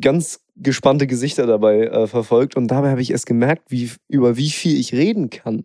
[0.00, 4.50] ganz gespannte Gesichter dabei äh, verfolgt und dabei habe ich erst gemerkt, wie, über wie
[4.50, 5.64] viel ich reden kann.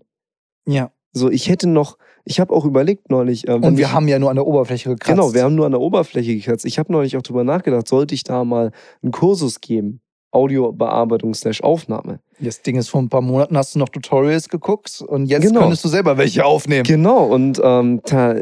[0.66, 0.92] ja.
[1.14, 3.46] So, ich hätte noch, ich habe auch überlegt neulich.
[3.46, 5.10] Äh, Und wir ich, haben ja nur an der Oberfläche gekratzt.
[5.10, 6.64] Genau, wir haben nur an der Oberfläche gekratzt.
[6.64, 8.72] Ich habe neulich auch drüber nachgedacht, sollte ich da mal
[9.04, 10.00] einen Kursus geben?
[10.32, 12.22] Audiobearbeitung slash Aufnahme.
[12.40, 15.60] Das Ding ist, vor ein paar Monaten hast du noch Tutorials geguckt und jetzt Genau.
[15.60, 16.84] könntest du selber welche aufnehmen.
[16.84, 18.36] Genau, und ähm, da,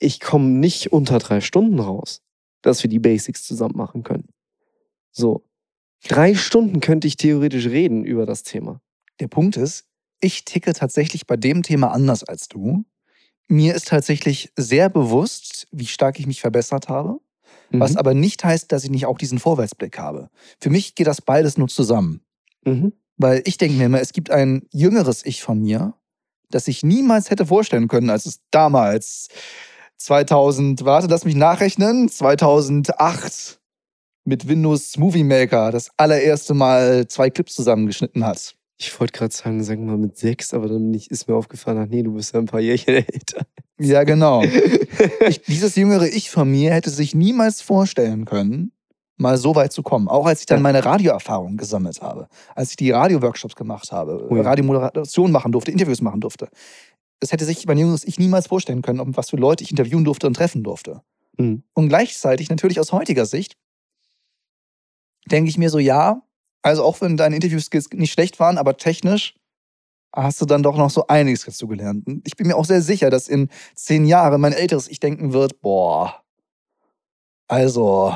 [0.00, 2.22] ich komme nicht unter drei Stunden raus,
[2.62, 4.28] dass wir die Basics zusammen machen können.
[5.10, 5.44] So.
[6.08, 8.80] Drei Stunden könnte ich theoretisch reden über das Thema.
[9.20, 9.84] Der Punkt ist,
[10.20, 12.84] ich ticke tatsächlich bei dem Thema anders als du.
[13.48, 17.20] Mir ist tatsächlich sehr bewusst, wie stark ich mich verbessert habe,
[17.70, 17.96] was Mhm.
[17.98, 20.30] aber nicht heißt, dass ich nicht auch diesen Vorwärtsblick habe.
[20.58, 22.22] Für mich geht das beides nur zusammen.
[22.64, 22.92] Mhm.
[23.16, 25.94] Weil ich denke mir immer, es gibt ein jüngeres Ich von mir,
[26.50, 29.28] das ich niemals hätte vorstellen können, als es damals
[30.00, 33.60] 2000, warte, lass mich nachrechnen, 2008
[34.24, 38.54] mit Windows Movie Maker das allererste Mal zwei Clips zusammengeschnitten hat.
[38.78, 41.78] Ich wollte gerade sagen, sagen wir mal mit sechs, aber dann nicht, ist mir aufgefallen,
[41.78, 43.46] ach nee, du bist ja ein paar Jährchen älter.
[43.78, 44.42] Ja, genau.
[45.28, 48.72] ich, dieses jüngere Ich von mir hätte sich niemals vorstellen können,
[49.20, 50.08] mal so weit zu kommen.
[50.08, 54.36] Auch als ich dann meine Radioerfahrung gesammelt habe, als ich die Radioworkshops gemacht habe, Oh
[54.36, 54.42] ja.
[54.42, 56.48] Radiomoderation machen durfte, Interviews machen durfte.
[57.20, 60.04] Das hätte sich mein jüngeres Ich niemals vorstellen können, um was für Leute ich interviewen
[60.04, 61.02] durfte und treffen durfte.
[61.38, 61.62] Mhm.
[61.74, 63.56] Und gleichzeitig natürlich aus heutiger Sicht
[65.26, 66.22] denke ich mir so, ja,
[66.62, 69.34] also auch wenn deine Interviewskills nicht schlecht waren, aber technisch
[70.14, 72.06] hast du dann doch noch so einiges dazu gelernt.
[72.06, 75.32] Und ich bin mir auch sehr sicher, dass in zehn Jahren mein älteres Ich denken
[75.32, 76.22] wird, boah,
[77.48, 78.14] also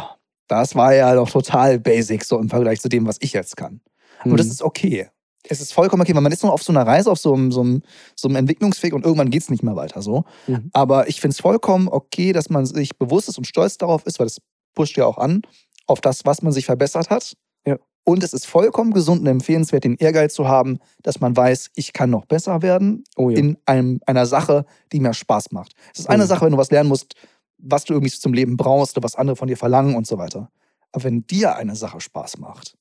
[0.48, 3.80] das war ja doch total basic so im Vergleich zu dem, was ich jetzt kann.
[4.24, 4.52] Und das Mhm.
[4.52, 5.08] ist okay.
[5.48, 7.52] Es ist vollkommen okay, weil man ist noch auf so einer Reise, auf so einem,
[7.52, 7.83] so einem,
[8.16, 10.24] so einem Entwicklungsweg und irgendwann geht es nicht mehr weiter so.
[10.46, 10.70] Mhm.
[10.72, 14.18] Aber ich finde es vollkommen okay, dass man sich bewusst ist und stolz darauf ist,
[14.18, 14.38] weil das
[14.74, 15.42] pusht ja auch an,
[15.87, 17.35] auf das, was man sich verbessert hat.
[17.66, 17.76] Ja.
[18.04, 21.92] Und es ist vollkommen gesund und empfehlenswert, den Ehrgeiz zu haben, dass man weiß, ich
[21.92, 23.38] kann noch besser werden Oh ja.
[23.38, 25.72] in einem, einer Sache, die mir Spaß macht.
[25.92, 26.26] Es ist Oh eine ja.
[26.26, 27.14] Sache, wenn du was lernen musst,
[27.59, 30.50] was du irgendwie zum Leben brauchst oder was andere von dir verlangen und so weiter.
[30.92, 32.76] Aber wenn dir eine Sache Spaß macht,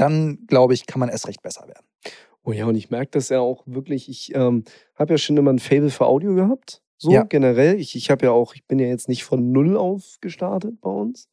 [0.00, 1.84] dann glaube ich, kann man erst recht besser werden.
[2.42, 4.08] Oh ja, und ich merke das ja auch wirklich.
[4.08, 4.64] Ich ähm,
[4.96, 6.82] habe ja schon immer ein Fable für Audio gehabt.
[6.96, 7.22] So Ja.
[7.24, 7.78] generell.
[7.78, 10.90] Ich, ich habe ja auch, ich bin ja jetzt nicht von null auf gestartet bei
[10.90, 11.28] uns.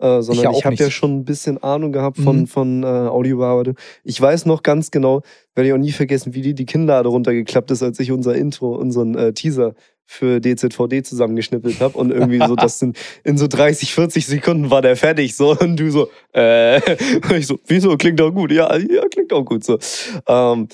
[0.00, 2.46] Äh, sondern ja ich, auch habe ja schon ein bisschen Ahnung gehabt von, Mhm.
[2.46, 3.76] von äh, Audiobearbeitung.
[4.04, 5.22] Ich weiß noch ganz genau,
[5.56, 8.76] werde ich auch nie vergessen, wie die, die Kinnlade runtergeklappt ist, als ich unser Intro,
[8.76, 9.74] unseren äh, Teaser
[10.10, 11.96] für DZVD zusammengeschnippelt habe.
[11.98, 15.36] Und irgendwie so, das sind in so 30, 40 Sekunden war der fertig.
[15.36, 16.80] So, und du so, äh,
[17.28, 17.96] und ich so, wieso?
[17.98, 18.50] Klingt doch gut.
[18.50, 19.64] Ja, ja, klingt auch gut.
[19.64, 19.78] So.
[20.26, 20.68] Ähm,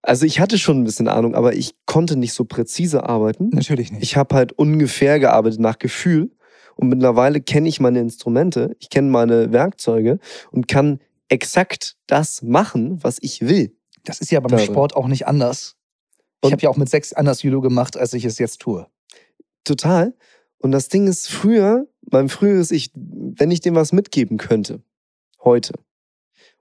[0.00, 3.50] also ich hatte schon ein bisschen Ahnung, aber ich konnte nicht so präzise arbeiten.
[3.52, 4.02] Natürlich nicht.
[4.02, 6.30] Ich habe halt ungefähr gearbeitet nach Gefühl.
[6.74, 10.18] Und mittlerweile kenne ich meine Instrumente, ich kenne meine Werkzeuge
[10.50, 13.76] und kann exakt das machen, was ich will.
[14.04, 14.58] das ist ja beim.
[14.60, 15.77] Sport auch nicht anders.
[16.40, 18.86] Ich Und- habe ja auch mit sechs anders Judo gemacht, als ich es jetzt tue.
[19.64, 20.14] Total.
[20.58, 24.82] Und das Ding ist, früher, mein früheres Ich, wenn ich dem was mitgeben könnte,
[25.44, 25.74] heute,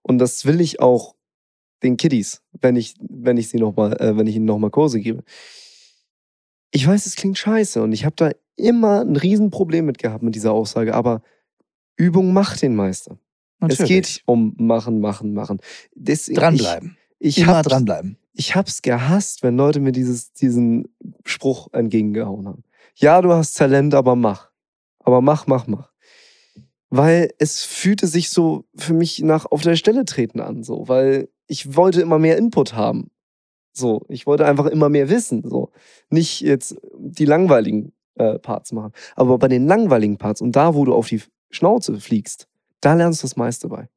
[0.02, 1.16] und das will ich auch
[1.84, 5.00] den Kiddies, wenn ich, wenn ich sie noch mal, äh, wenn ich ihnen nochmal Kurse
[5.00, 5.24] gebe.
[6.72, 10.36] Ich weiß, es klingt scheiße und ich habe da immer ein Riesenproblem mit gehabt mit
[10.36, 11.22] dieser Aussage, aber
[11.96, 13.20] Übung macht den Meister.
[13.68, 15.60] Es geht um machen, machen, machen.
[15.96, 16.98] Deswegen, dranbleiben.
[17.20, 18.18] Ich, ich Immer hab's- dranbleiben.
[18.38, 20.88] Ich hab's gehasst, wenn Leute mir dieses, diesen
[21.26, 22.63] Spruch entgegengehauen haben.
[22.95, 24.52] Ja, du hast Talent, aber mach.
[25.00, 25.91] Aber mach, mach, mach.
[26.89, 31.30] Weil es fühlte sich so für mich nach auf der Stelle treten an, so, weil
[31.47, 33.10] ich wollte immer mehr Input haben.
[33.73, 35.71] So, ich wollte einfach immer mehr wissen, so.
[36.10, 38.91] Nicht jetzt die langweiligen äh, Parts machen.
[39.15, 42.47] Aber bei den langweiligen Parts und da, wo du auf die Schnauze fliegst,
[42.82, 43.89] da lernst du das meiste bei.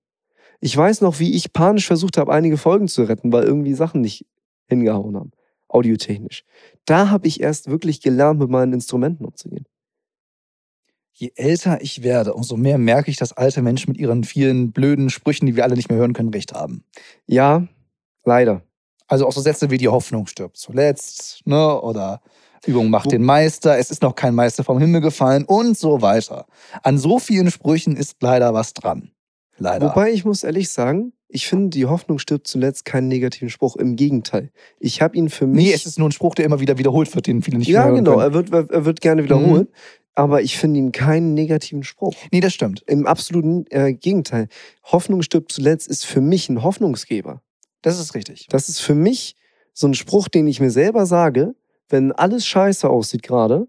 [0.60, 4.02] Ich weiß noch, wie ich panisch versucht habe, einige Folgen zu retten, weil irgendwie Sachen
[4.02, 4.26] nicht
[4.68, 5.32] hingehauen haben,
[5.68, 6.44] audiotechnisch.
[6.84, 9.66] Da habe ich erst wirklich gelernt, mit meinen Instrumenten umzugehen.
[11.12, 15.10] Je älter ich werde, umso mehr merke ich, dass alte Menschen mit ihren vielen blöden
[15.10, 16.84] Sprüchen, die wir alle nicht mehr hören können, recht haben.
[17.26, 17.66] Ja,
[18.24, 18.62] leider.
[19.06, 21.80] Also auch so Sätze wie die Hoffnung stirbt zuletzt, ne?
[21.80, 22.22] Oder
[22.66, 26.46] Übung macht den Meister, es ist noch kein Meister vom Himmel gefallen und so weiter.
[26.82, 29.10] An so vielen Sprüchen ist leider was dran.
[29.60, 29.90] Leider.
[29.90, 33.76] Wobei ich muss ehrlich sagen, ich finde, die Hoffnung stirbt zuletzt keinen negativen Spruch.
[33.76, 34.50] Im Gegenteil.
[34.80, 35.66] Ich habe ihn für mich.
[35.66, 37.88] nee, es ist nur ein Spruch, der immer wieder wiederholt wird, den viele nicht ja,
[37.88, 38.16] genau.
[38.16, 38.22] können.
[38.22, 39.68] Er wird, er wird gerne wiederholt.
[40.14, 42.14] Aber ich finde ihn keinen negativen Spruch.
[42.32, 42.82] Nee, das stimmt.
[42.86, 44.48] Im absoluten äh, Gegenteil.
[44.82, 47.42] Hoffnung stirbt zuletzt ist für mich ein Hoffnungsgeber.
[47.82, 48.46] Das ist richtig.
[48.48, 49.36] Das ist für mich
[49.72, 51.54] so ein Spruch, den ich mir selber sage,
[51.88, 53.68] wenn alles scheiße aussieht gerade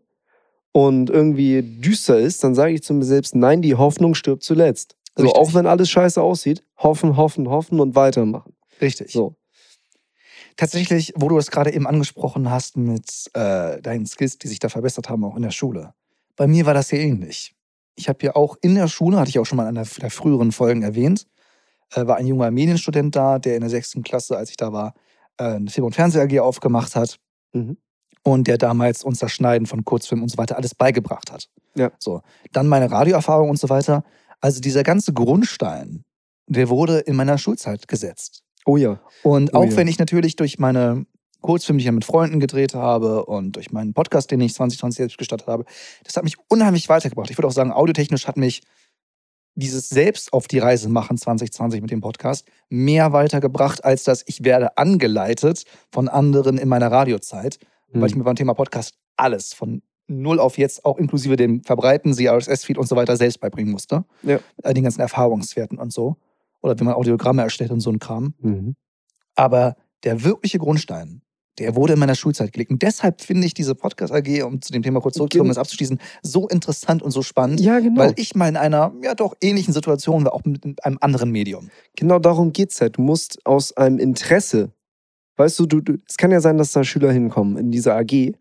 [0.72, 4.96] und irgendwie düster ist, dann sage ich zu mir selbst, nein, die Hoffnung stirbt zuletzt.
[5.18, 5.42] So, Richtig.
[5.42, 8.54] auch wenn alles scheiße aussieht, hoffen, hoffen, hoffen und weitermachen.
[8.80, 9.12] Richtig.
[9.12, 9.36] So.
[10.58, 14.70] Tatsächlich, wo du das gerade eben angesprochen hast mit äh, deinen Skills, die sich da
[14.70, 15.94] verbessert haben, auch in der Schule.
[16.36, 17.56] Bei mir war das ja ähnlich.
[17.96, 20.10] Ich habe ja auch in der Schule, hatte ich auch schon mal in einer der
[20.12, 21.26] früheren Folgen erwähnt,
[21.94, 24.94] äh, war ein junger Medienstudent da, der in der sechsten Klasse, als ich da war,
[25.38, 27.20] äh, eine Film- und Fernseh-AG aufgemacht hat
[27.54, 27.78] Mhm.
[28.24, 31.50] und der damals uns das Schneiden von Kurzfilmen und so weiter alles beigebracht hat.
[31.76, 31.92] Ja.
[32.00, 32.22] So.
[32.54, 34.04] Dann meine Radioerfahrung und so weiter.
[34.42, 36.04] Also dieser ganze Grundstein,
[36.48, 38.44] der wurde in meiner Schulzeit gesetzt.
[38.66, 39.00] Oh ja.
[39.24, 39.76] Und Oh auch ja.
[39.78, 41.06] wenn ich natürlich durch meine
[41.42, 45.18] Kurzfilme, die ich mit Freunden gedreht habe und durch meinen Podcast, den ich 2020 selbst
[45.18, 45.66] gestartet habe,
[46.04, 47.30] das hat mich unheimlich weitergebracht.
[47.32, 48.62] Ich würde auch sagen, audiotechnisch hat mich
[49.56, 54.44] dieses selbst auf die Reise machen 2020 mit dem Podcast mehr weitergebracht, als das ich
[54.44, 57.58] werde angeleitet von anderen in meiner Radiozeit,
[57.92, 58.20] weil ich Mhm.
[58.20, 62.78] mir beim Thema Podcast alles von null auf jetzt, auch inklusive dem Verbreiten, sie RSS-Feed
[62.78, 64.06] und so weiter selbst beibringen musste.
[64.24, 64.40] Ja.
[64.58, 66.18] Mit all den ganzen Erfahrungswerten und so.
[66.62, 68.34] Oder wenn man Audiogramme erstellt und so ein Kram.
[68.40, 68.76] Mhm.
[69.36, 71.22] Aber der wirkliche Grundstein,
[71.60, 72.72] der wurde in meiner Schulzeit gelegt.
[72.72, 76.00] Und deshalb finde ich diese Podcast AG, um zu dem Thema kurz zurückzukommen, das abzuschließen,
[76.22, 78.00] so interessant und so spannend, Ja, genau.
[78.02, 81.70] weil ich mal in einer ja doch ähnlichen Situation war, auch mit einem anderen Medium.
[81.96, 82.98] genau darum geht es halt.
[82.98, 84.72] Du musst aus einem Interesse,
[85.38, 88.34] weißt du, du, du, es kann ja sein, dass da Schüler hinkommen in diese AG,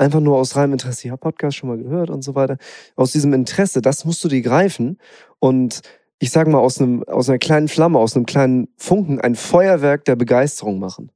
[0.00, 2.56] einfach nur aus reinem Interesse, ja, Podcast schon mal gehört und so weiter.
[2.96, 4.98] Aus diesem Interesse, das musst du dir greifen
[5.38, 5.82] und
[6.18, 10.04] ich sag mal, aus, einem, aus einer kleinen Flamme, aus einem kleinen Funken ein Feuerwerk
[10.04, 11.10] der Begeisterung machen.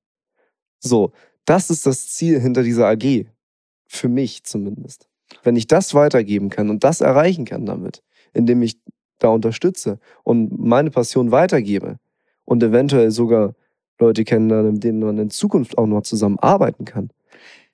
[0.81, 1.13] So,
[1.45, 3.27] das ist das Ziel hinter dieser AG.
[3.87, 5.09] Für mich zumindest.
[5.43, 8.79] Wenn ich das weitergeben kann und das erreichen kann damit, indem ich
[9.19, 11.99] da unterstütze und meine Passion weitergebe
[12.45, 13.55] und eventuell sogar
[13.99, 17.11] Leute kennenlerne, mit denen man in Zukunft auch noch zusammenarbeiten kann,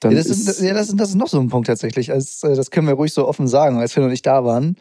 [0.00, 2.10] dann Ja, das, ist, ist, ja, das, ist, das ist noch so ein Punkt tatsächlich.
[2.10, 4.76] Als, äh, das können wir ruhig so offen sagen, als wir noch nicht da waren.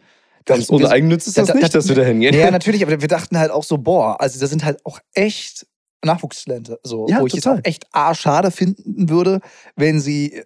[0.46, 2.34] ganz ohne Eigennütz ist Da- das da- nicht, dass wir da hingehen.
[2.34, 5.66] Ja, natürlich, aber wir dachten halt auch so, boah, also das sind halt auch echt
[6.02, 7.58] Nachwuchstalente, so, Ja, wo ich es total.
[7.58, 9.40] auch echt A, schade finden würde,
[9.76, 10.42] wenn sie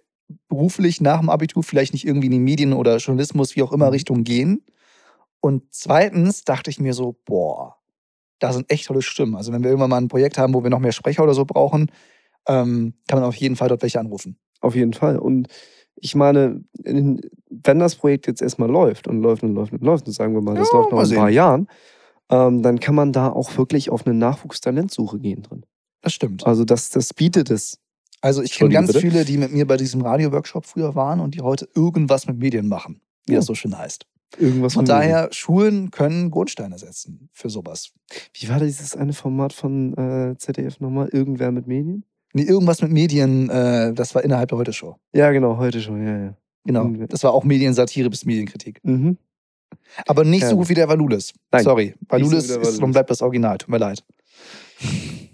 [0.49, 3.85] beruflich nach dem Abitur vielleicht nicht irgendwie in die Medien oder Journalismus, wie auch immer,
[3.85, 3.91] Mhm.
[3.91, 4.65] Richtung gehen.
[5.39, 7.77] Und zweitens dachte ich mir so, boah,
[8.39, 9.35] da sind echt tolle Stimmen.
[9.35, 11.45] Also wenn wir irgendwann mal ein Projekt haben, wo wir noch mehr Sprecher oder so
[11.45, 11.89] brauchen,
[12.47, 14.37] ähm, kann man auf jeden Fall dort welche anrufen.
[14.61, 15.17] Auf jeden Fall.
[15.19, 15.47] Und
[15.95, 20.07] ich meine, in- wenn das Projekt jetzt erstmal läuft und läuft und läuft und läuft,
[20.07, 21.29] und sagen wir mal, das Ja, läuft noch ein paar.
[21.29, 21.67] Jahren,
[22.29, 25.65] ähm, dann kann man da auch wirklich auf eine Nachwuchstalentsuche gehen drin.
[26.01, 26.45] Das stimmt.
[26.45, 27.79] Also das, das bietet es.
[28.21, 28.99] Also ich kenne ganz bitte?
[29.01, 32.67] viele, die mit mir bei diesem Radio-Workshop früher waren und die heute irgendwas mit Medien
[32.67, 33.39] machen, wie Ja.
[33.39, 34.05] das so schön heißt.
[34.39, 35.11] Irgendwas Von von Medien.
[35.11, 37.91] daher, Schulen können Grundsteine setzen für sowas.
[38.33, 41.09] Wie war dieses eine Format von äh, ZDF nochmal?
[41.09, 42.03] Irgendwer mit Medien?
[42.35, 44.97] Nee, irgendwas mit Medien, äh, das war innerhalb der Heute-Show.
[45.13, 46.33] Ja, genau, heute schon, ja, ja.
[46.65, 46.89] Genau.
[47.07, 48.79] Das war auch Mediensatire bis Medienkritik.
[48.83, 49.17] Mhm.
[50.05, 50.55] Aber nicht so Ja.
[50.55, 51.31] gut wie der Valulis.
[51.51, 51.93] Nein, Sorry.
[52.09, 53.57] Valulis der ist und bleibt das Original.
[53.57, 54.03] Tut mir leid.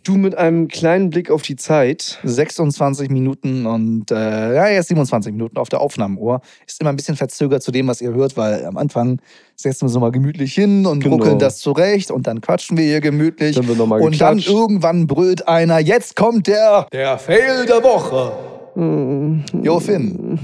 [0.04, 2.20] Du mit einem kleinen Blick auf die Zeit.
[2.24, 6.42] 26 Minuten und äh, ja, jetzt 27 Minuten auf der Aufnahmeuhr.
[6.66, 9.22] Ist immer ein bisschen verzögert zu dem, was ihr hört, weil am Anfang
[9.56, 11.18] setzen wir uns nochmal gemütlich hin und Genau.
[11.18, 13.56] ruckeln das zurecht und dann quatschen wir hier gemütlich.
[13.56, 18.32] Dann Und dann irgendwann brüllt einer, jetzt kommt der, der Fail der Woche.
[18.76, 19.44] Mhm.
[19.62, 20.40] Jo, Finn.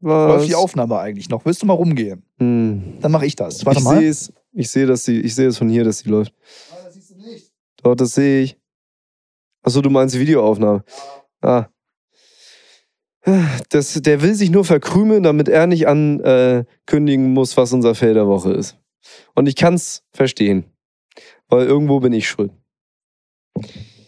[0.00, 0.28] Was?
[0.38, 1.44] Läuft die Aufnahme eigentlich noch?
[1.44, 2.22] Willst du mal rumgehen?
[2.38, 2.94] Mhm.
[3.00, 3.64] Dann mache ich das.
[3.66, 3.98] Warte ich mal.
[3.98, 4.32] sehe es.
[4.54, 6.32] Ich sehe, ich sehe es von hier, dass sie läuft.
[7.82, 8.58] Dort, das sehe ich.
[9.62, 10.84] Achso, du meinst Videoaufnahme.
[11.40, 11.66] Ah.
[13.70, 18.26] Das, der will sich nur verkrümeln, damit er nicht ankündigen muss, was unser Feld der
[18.26, 18.76] Woche ist.
[19.34, 20.64] Und ich kann es verstehen.
[21.48, 22.52] Weil irgendwo bin ich schuld.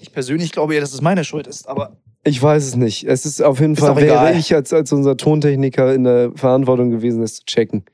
[0.00, 3.04] Ich persönlich glaube ja, dass es meine Schuld ist, aber Ich weiß es nicht.
[3.04, 6.90] Es ist auf jeden Ist Fall, wäre ich als, als unser Tontechniker in der Verantwortung
[6.90, 7.84] gewesen, es zu checken.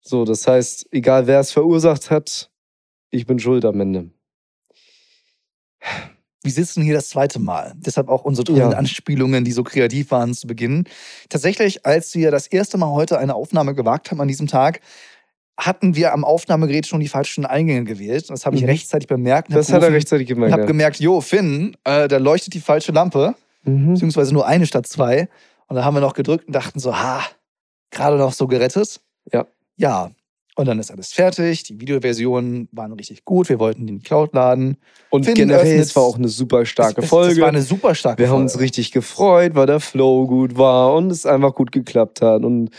[0.00, 2.50] So, das heißt, egal wer es verursacht hat,
[3.10, 4.10] ich bin schuld am Ende.
[6.42, 7.72] Wir sitzen hier das zweite Mal.
[7.76, 8.76] Deshalb auch unsere tollen Ja.
[8.78, 10.84] Anspielungen, die so kreativ waren zu Beginn.
[11.28, 14.80] Tatsächlich, als wir das erste Mal heute eine Aufnahme gewagt haben an diesem Tag,
[15.58, 18.28] hatten wir am Aufnahmegerät schon die falschen Eingänge gewählt.
[18.30, 18.68] Das habe ich Mhm.
[18.68, 19.52] rechtzeitig bemerkt.
[19.52, 20.52] Das hat er rechtzeitig gemerkt.
[20.52, 20.66] habe ja.
[20.68, 23.94] gemerkt, jo, Finn, äh, da leuchtet die falsche Lampe, Mhm.
[23.94, 25.28] beziehungsweise nur eine statt zwei.
[25.68, 27.22] Und da haben wir noch gedrückt und dachten so, ha,
[27.90, 29.00] gerade noch so gerettet.
[29.32, 29.46] Ja.
[29.76, 30.10] Ja.
[30.56, 31.64] Und dann ist alles fertig.
[31.64, 33.50] Die Videoversionen waren richtig gut.
[33.50, 34.78] Wir wollten die in die Cloud laden.
[35.10, 37.34] Und Finn generell, es war auch eine super starke es, es, Folge.
[37.34, 38.52] Das war eine super starke Wir haben Folge.
[38.54, 42.42] uns richtig gefreut, weil der Flow gut war und es einfach gut geklappt hat.
[42.42, 42.70] Und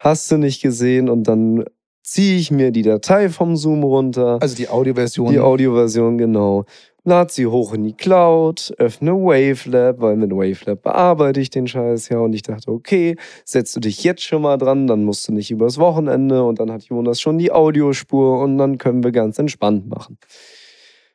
[0.00, 1.64] hast du nicht gesehen und dann
[2.02, 4.38] ziehe ich mir die Datei vom Zoom runter.
[4.40, 5.30] Also die Audioversion.
[5.30, 6.64] Die Audioversion, genau.
[7.08, 12.08] Lad sie hoch in die Cloud, öffne Wavelab, weil mit Wavelab bearbeite ich den Scheiß
[12.08, 12.18] ja.
[12.18, 13.14] Und ich dachte, okay,
[13.44, 16.42] setzt du dich jetzt schon mal dran, dann musst du nicht übers Wochenende.
[16.42, 20.18] Und dann hat Jonas schon die Audiospur und dann können wir ganz entspannt machen.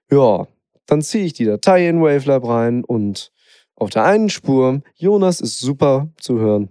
[0.09, 0.47] Ja,
[0.85, 3.33] dann ziehe ich die Datei in Wavelab rein und
[3.75, 6.69] auf der einen Spur, Jonas ist super zu hören.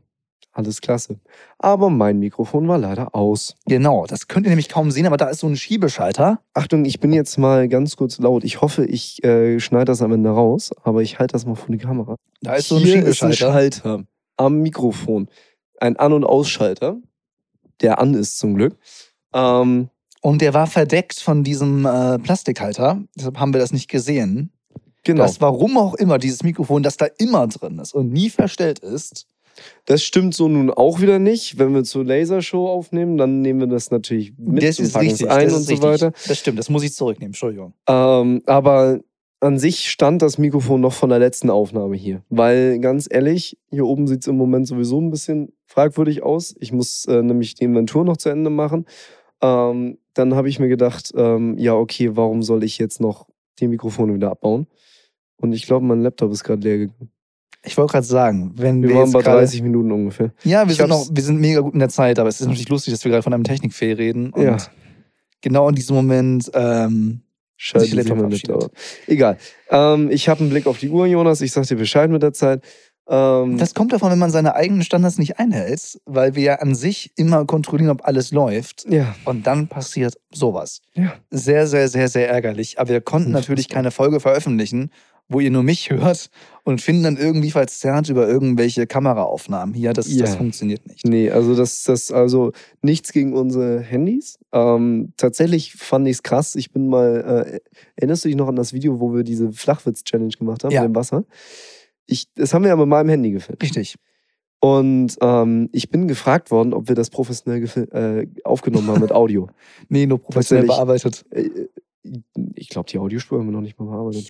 [0.53, 1.21] Alles klasse.
[1.59, 3.55] Aber mein Mikrofon war leider aus.
[3.67, 6.41] Genau, das könnt ihr nämlich kaum sehen, aber da ist so ein Schiebeschalter.
[6.55, 8.43] Achtung, ich bin jetzt mal ganz kurz laut.
[8.43, 11.71] Ich hoffe, ich äh, schneide das am Ende raus, aber ich halte das mal vor
[11.75, 12.17] die Kamera.
[12.41, 13.53] Da ist so ein Hier ist ein Schiebeschalter.
[13.81, 14.05] Schalter
[14.37, 15.29] am Mikrofon.
[15.79, 16.97] Ein An- und Ausschalter,
[17.81, 18.77] der an ist zum Glück.
[19.33, 19.89] Ähm,
[20.21, 23.01] Und der war verdeckt von diesem äh, Plastikhalter.
[23.17, 24.51] Deshalb haben wir das nicht gesehen.
[25.05, 25.23] genau.
[25.23, 29.27] Dass warum auch immer dieses Mikrofon, das da immer drin ist und nie verstellt ist.
[29.85, 31.59] Das stimmt so nun auch wieder nicht.
[31.59, 35.31] Wenn wir zur Lasershow aufnehmen, dann nehmen wir das natürlich mit das ist richtig.
[35.31, 35.89] ein das und so richtig.
[35.89, 36.13] weiter.
[36.27, 37.31] Das stimmt, das muss ich zurücknehmen.
[37.31, 37.75] Entschuldigung.
[37.89, 39.01] Ähm, aber
[39.41, 42.23] an sich stand das Mikrofon noch von der letzten Aufnahme hier.
[42.29, 46.55] Weil ganz ehrlich, hier oben sieht es im Moment sowieso ein bisschen fragwürdig aus.
[46.61, 48.87] Ich muss äh, nämlich die Inventur noch zu Ende machen.
[49.41, 53.69] Ähm, dann habe ich mir gedacht, ähm, ja, okay, warum soll ich jetzt noch die
[53.69, 54.67] Mikrofone wieder abbauen?
[55.37, 57.11] Und ich glaube, mein Laptop ist gerade leer gegangen.
[57.65, 60.33] Ich wollte gerade sagen, wenn wir, Wir waren jetzt bei gerade, 30 Minuten ungefähr.
[60.45, 62.47] Ja, wir Ich sind, noch, wir sind mega gut in der Zeit, aber es ist
[62.47, 64.31] natürlich lustig, dass wir gerade von einem Technikfail reden.
[64.31, 64.57] Und Ja.
[65.43, 67.21] genau in diesem Moment, ähm,
[67.57, 68.31] Scheiße, sich Laptop.
[68.31, 68.73] Laptop.
[69.07, 69.37] Egal.
[69.71, 71.43] Ähm, ich habe einen Blick auf die Uhr, Jonas.
[71.43, 72.65] Ich sag dir Bescheid mit der Zeit.
[73.07, 76.75] Ähm, das kommt davon, wenn man seine eigenen Standards nicht einhält, weil wir ja an
[76.75, 78.87] sich immer kontrollieren, ob alles läuft.
[78.89, 79.15] ja.
[79.27, 80.81] Und dann passiert sowas.
[80.95, 81.13] Ja.
[81.31, 82.79] Sehr, sehr, sehr, sehr ärgerlich.
[82.79, 83.77] Aber wir konnten natürlich Unfassbar.
[83.83, 84.91] keine Folge veröffentlichen,
[85.31, 86.29] wo ihr nur mich hört
[86.65, 89.93] und finden dann irgendwie verzerrt über irgendwelche Kameraaufnahmen hier.
[89.93, 90.23] Das, Ja.
[90.27, 91.07] das funktioniert nicht.
[91.07, 94.39] Nee, also das, das, also nichts gegen unsere Handys.
[94.53, 96.57] Ähm, tatsächlich fand ich es krass.
[96.57, 97.61] Ich bin mal, äh,
[97.97, 100.83] erinnerst du dich noch an das Video, wo wir diese Flachwitz-Challenge gemacht haben Ja.
[100.83, 101.25] mit dem Wasser?
[102.07, 103.63] Ich, das haben wir ja mit meinem Handy gefilmt.
[103.63, 103.95] Richtig.
[104.63, 107.63] Und ähm, ich bin gefragt worden, ob wir das professionell
[107.93, 109.49] äh, aufgenommen haben mit Audio.
[109.89, 111.25] Nee, nur professionell bearbeitet.
[111.31, 111.49] Äh,
[112.57, 114.29] ich glaube, die Audiospur haben wir noch nicht mal bearbeitet.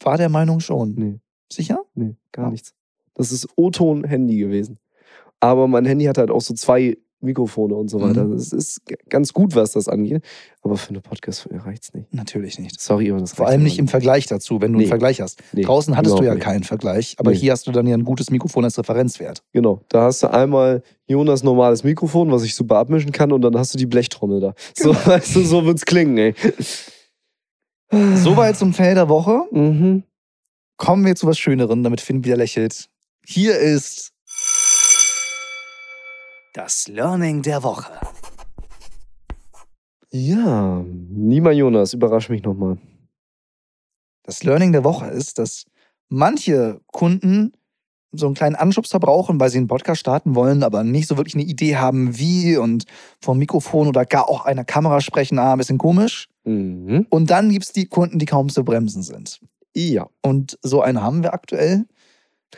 [0.00, 0.94] War der Meinung schon.
[0.96, 1.20] Nee,
[1.52, 1.80] Sicher?
[1.94, 2.50] nee, gar Ja.
[2.50, 2.72] nichts.
[3.14, 4.78] Das ist O-Ton-Handy gewesen.
[5.40, 8.02] Aber mein Handy hat halt auch so zwei Mikrofone und so Mhm.
[8.02, 8.24] weiter.
[8.24, 10.24] Das ist ganz gut, was das angeht.
[10.62, 12.12] Aber für eine Podcast-Folge reicht's nicht.
[12.12, 12.80] Natürlich nicht.
[12.80, 14.84] Sorry, aber das Vor reicht allem nicht im Vergleich dazu, wenn du Nee.
[14.84, 15.40] einen Vergleich hast.
[15.52, 16.42] Nee, Draußen hattest du ja nicht.
[16.42, 17.36] keinen Vergleich, aber Nee.
[17.36, 19.44] hier hast du dann ja ein gutes Mikrofon als Referenzwert.
[19.52, 23.56] Genau, da hast du einmal Jonas normales Mikrofon, was ich super abmischen kann, und dann
[23.56, 24.54] hast du die Blechtrommel da.
[24.74, 24.94] So, Genau.
[25.06, 26.34] weißt du, so wird's klingen, ey.
[27.92, 29.44] Soweit zum Fail der Woche.
[29.50, 30.04] Mhm.
[30.78, 32.88] Kommen wir zu was Schönerem, damit Finn wieder lächelt.
[33.24, 34.12] Hier ist
[36.54, 37.92] das Learning der Woche.
[40.10, 42.78] Ja, Nima Jonas, überrasch mich nochmal.
[44.24, 45.64] Das Learning der Woche ist, dass
[46.08, 47.52] manche Kunden
[48.12, 51.34] so einen kleinen Anschubser brauchen, weil sie einen Podcast starten wollen, aber nicht so wirklich
[51.34, 52.84] eine Idee haben, wie und
[53.20, 56.28] vom Mikrofon oder gar auch einer Kamera sprechen, ah, ein bisschen komisch.
[56.44, 57.06] Mhm.
[57.10, 59.40] Und dann gibt es die Kunden, die kaum zu bremsen sind.
[59.74, 61.84] Ja, Und so einen haben wir aktuell.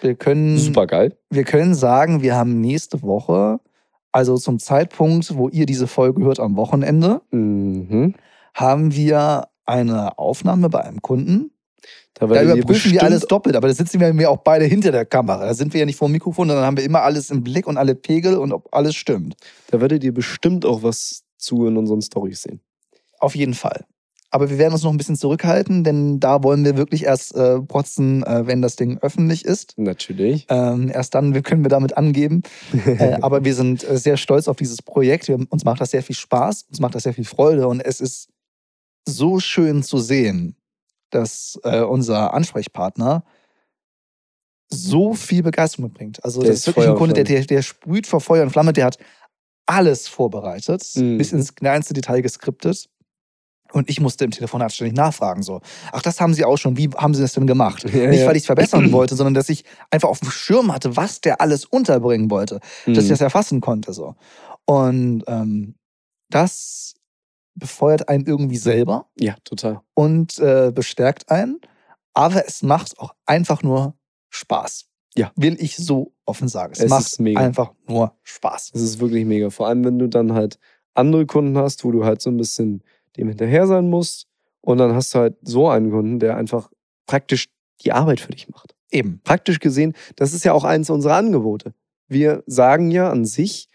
[0.00, 1.16] Wir können, super geil.
[1.30, 3.60] wir können sagen, wir haben nächste Woche,
[4.10, 8.14] also zum Zeitpunkt, wo ihr diese Folge hört am Wochenende, Mhm.
[8.54, 11.50] haben wir eine Aufnahme bei einem Kunden.
[12.14, 15.04] Da, Da überprüfen wir alles doppelt, aber da sitzen wir ja auch beide hinter der
[15.04, 15.46] Kamera.
[15.46, 17.66] Da sind wir ja nicht vor dem Mikrofon, sondern haben wir immer alles im Blick
[17.66, 19.34] und alle Pegel und ob alles stimmt.
[19.70, 22.60] Da werdet ihr bestimmt auch was zu in unseren Stories sehen.
[23.18, 23.84] Auf jeden Fall.
[24.30, 27.60] Aber wir werden uns noch ein bisschen zurückhalten, denn da wollen wir wirklich erst äh,
[27.60, 29.74] protzen, äh, wenn das Ding öffentlich ist.
[29.78, 30.46] Natürlich.
[30.48, 32.42] Ähm, erst dann können wir damit angeben.
[32.84, 35.28] Äh, aber wir sind äh, sehr stolz auf dieses Projekt.
[35.28, 38.00] Wir, uns macht das sehr viel Spaß, uns macht das sehr viel Freude und es
[38.00, 38.28] ist
[39.08, 40.56] so schön zu sehen,
[41.10, 43.24] dass äh, unser Ansprechpartner
[44.68, 46.24] so viel Begeisterung mitbringt.
[46.24, 48.42] Also Der das ist wirklich Feuer ein und Kunde, der, der, der sprüht vor Feuer
[48.42, 48.98] und Flamme, der hat
[49.66, 51.18] alles vorbereitet, Mhm.
[51.18, 52.88] bis ins kleinste Detail geskriptet.
[53.74, 55.60] Und ich musste im Telefonat ständig nachfragen, so,
[55.90, 57.82] ach, das haben Sie auch schon, wie haben Sie das denn gemacht?
[57.92, 60.96] Ja, Nicht, weil ich es verbessern wollte, sondern dass ich einfach auf dem Schirm hatte,
[60.96, 63.08] was der alles unterbringen wollte, dass ich Mhm.
[63.08, 63.92] das erfassen konnte.
[63.92, 64.14] So.
[64.64, 65.74] Und ähm,
[66.30, 66.94] das
[67.56, 69.80] befeuert einen irgendwie selber Ja, total.
[69.94, 71.60] und äh, bestärkt einen,
[72.12, 73.94] aber es macht auch einfach nur
[74.30, 74.86] Spaß.
[75.16, 75.32] Ja.
[75.36, 76.72] Will ich so offen sagen.
[76.74, 78.70] Es, Es macht einfach nur Spaß.
[78.72, 79.50] Das ist wirklich mega.
[79.50, 80.58] Vor allem, wenn du dann halt
[80.94, 82.82] andere Kunden hast, wo du halt so ein bisschen
[83.16, 84.26] dem hinterher sein musst.
[84.60, 86.70] Und dann hast du halt so einen Kunden, der einfach
[87.06, 87.48] praktisch
[87.82, 88.74] die Arbeit für dich macht.
[88.90, 89.20] Eben.
[89.24, 91.74] Praktisch gesehen, das ist ja auch eins unserer Angebote.
[92.08, 93.68] Wir sagen ja an sich,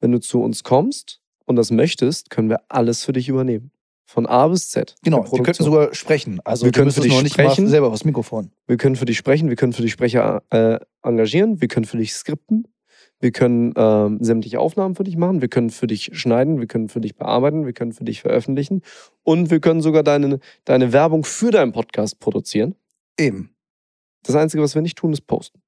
[0.00, 3.70] wenn du zu uns kommst und das möchtest, können wir alles für dich übernehmen.
[4.04, 4.94] Von A bis Z.
[5.02, 5.64] Genau, wir könnten Produktion.
[5.64, 6.40] sogar sprechen.
[6.44, 7.64] Also Wir können für dich noch nicht sprechen.
[7.64, 8.52] mal selber aufs Mikrofon.
[8.68, 11.96] Wir können für dich sprechen, wir können für dich Sprecher äh, engagieren, wir können für
[11.96, 12.68] dich skripten,
[13.20, 16.88] wir können ähm, sämtliche Aufnahmen für dich machen, wir können für dich schneiden, wir können
[16.88, 18.82] für dich bearbeiten, wir können für dich veröffentlichen
[19.22, 22.74] und wir können sogar deine, deine Werbung für deinen Podcast produzieren.
[23.18, 23.50] Eben.
[24.22, 25.62] Das Einzige, was wir nicht tun, ist posten.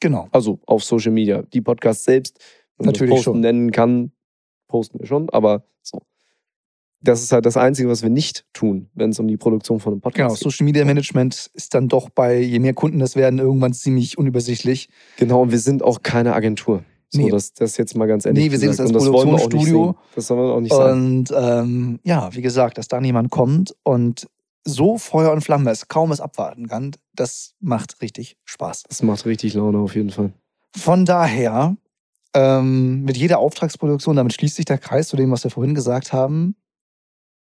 [0.00, 0.28] Genau.
[0.32, 1.42] Also auf Social Media.
[1.42, 2.38] Die Podcasts selbst,
[2.76, 3.40] wenn man Natürlich posten schon.
[3.40, 4.12] nennen kann,
[4.68, 5.64] posten wir schon, aber.
[7.04, 9.92] Das ist halt das Einzige, was wir nicht tun, wenn es um die Produktion von
[9.92, 10.52] einem Genau, Podcast geht.
[10.52, 14.88] Social Media Management ist dann doch bei, je mehr Kunden das werden, irgendwann ziemlich unübersichtlich.
[15.18, 16.82] Genau, und wir sind auch keine Agentur.
[17.10, 17.30] So, Nee.
[17.30, 18.44] das, das jetzt mal ganz ehrlich.
[18.44, 19.94] Nee, wir sehen es als Produktionsstudio.
[20.14, 21.18] Das soll man auch nicht sagen.
[21.18, 24.26] Und ähm, ja, wie gesagt, dass dann jemand kommt und
[24.64, 28.84] so Feuer und Flamme ist, kaum es abwarten kann, das macht richtig Spaß.
[28.88, 30.32] Das macht richtig Laune auf jeden Fall.
[30.74, 31.76] Von daher,
[32.34, 36.12] ähm, mit jeder Auftragsproduktion, damit schließt sich der Kreis zu dem, was wir vorhin gesagt
[36.12, 36.56] haben.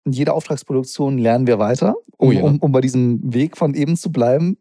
[0.04, 2.42] In jeder Auftragsproduktion lernen wir weiter, um, Oh ja.
[2.42, 4.56] um, um bei diesem Weg von eben zu bleiben.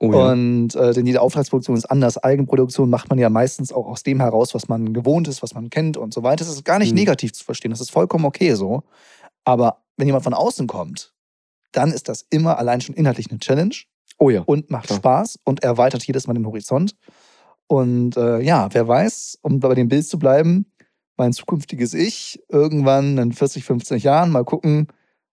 [0.00, 0.32] Oh ja.
[0.32, 2.18] Und äh, denn jede Auftragsproduktion ist anders.
[2.18, 5.70] Eigenproduktion macht man ja meistens auch aus dem heraus, was man gewohnt ist, was man
[5.70, 6.44] kennt und so weiter.
[6.44, 6.98] Das ist gar nicht Mhm.
[6.98, 7.70] negativ zu verstehen.
[7.70, 8.82] Das ist vollkommen okay so.
[9.44, 11.12] Aber wenn jemand von außen kommt,
[11.72, 13.74] dann ist das immer allein schon inhaltlich eine Challenge.
[14.22, 14.42] Oh ja.
[14.42, 14.98] und macht Klar.
[14.98, 16.94] Spaß und erweitert jedes Mal den Horizont.
[17.68, 20.66] Und äh, ja, wer weiß, um bei dem Bild zu bleiben,
[21.20, 24.86] mein zukünftiges Ich irgendwann in 40, 50 Jahren mal gucken,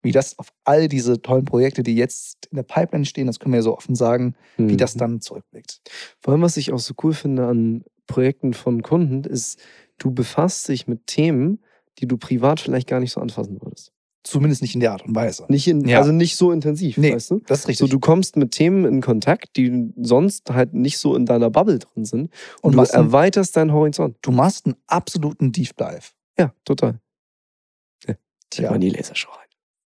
[0.02, 3.52] wie das auf all diese tollen Projekte, die jetzt in der Pipeline stehen, das können
[3.52, 4.76] wir ja so offen sagen, wie Mhm.
[4.78, 5.80] das dann zurückblickt.
[6.18, 9.60] Vor allem, was ich auch so cool finde an Projekten von Kunden, ist,
[9.98, 11.60] du befasst dich mit Themen,
[11.98, 13.92] die du privat vielleicht gar nicht so anfassen würdest.
[14.26, 15.44] Zumindest nicht in der Art und Weise.
[15.48, 15.98] Nicht in, Ja.
[15.98, 17.40] Also nicht so intensiv, Nee, weißt du?
[17.46, 17.90] Das ist So, richtig.
[17.90, 22.04] du kommst mit Themen in Kontakt, die sonst halt nicht so in deiner Bubble drin
[22.04, 22.30] sind.
[22.60, 24.16] Und, Und du erweiterst deinen Horizont.
[24.22, 26.00] du machst einen absoluten Deep Dive.
[26.38, 26.98] Ja, total.
[28.06, 28.14] Ja.
[28.50, 28.68] Tja.
[28.70, 28.78] Tja.
[28.78, 29.46] die Lasershow rein.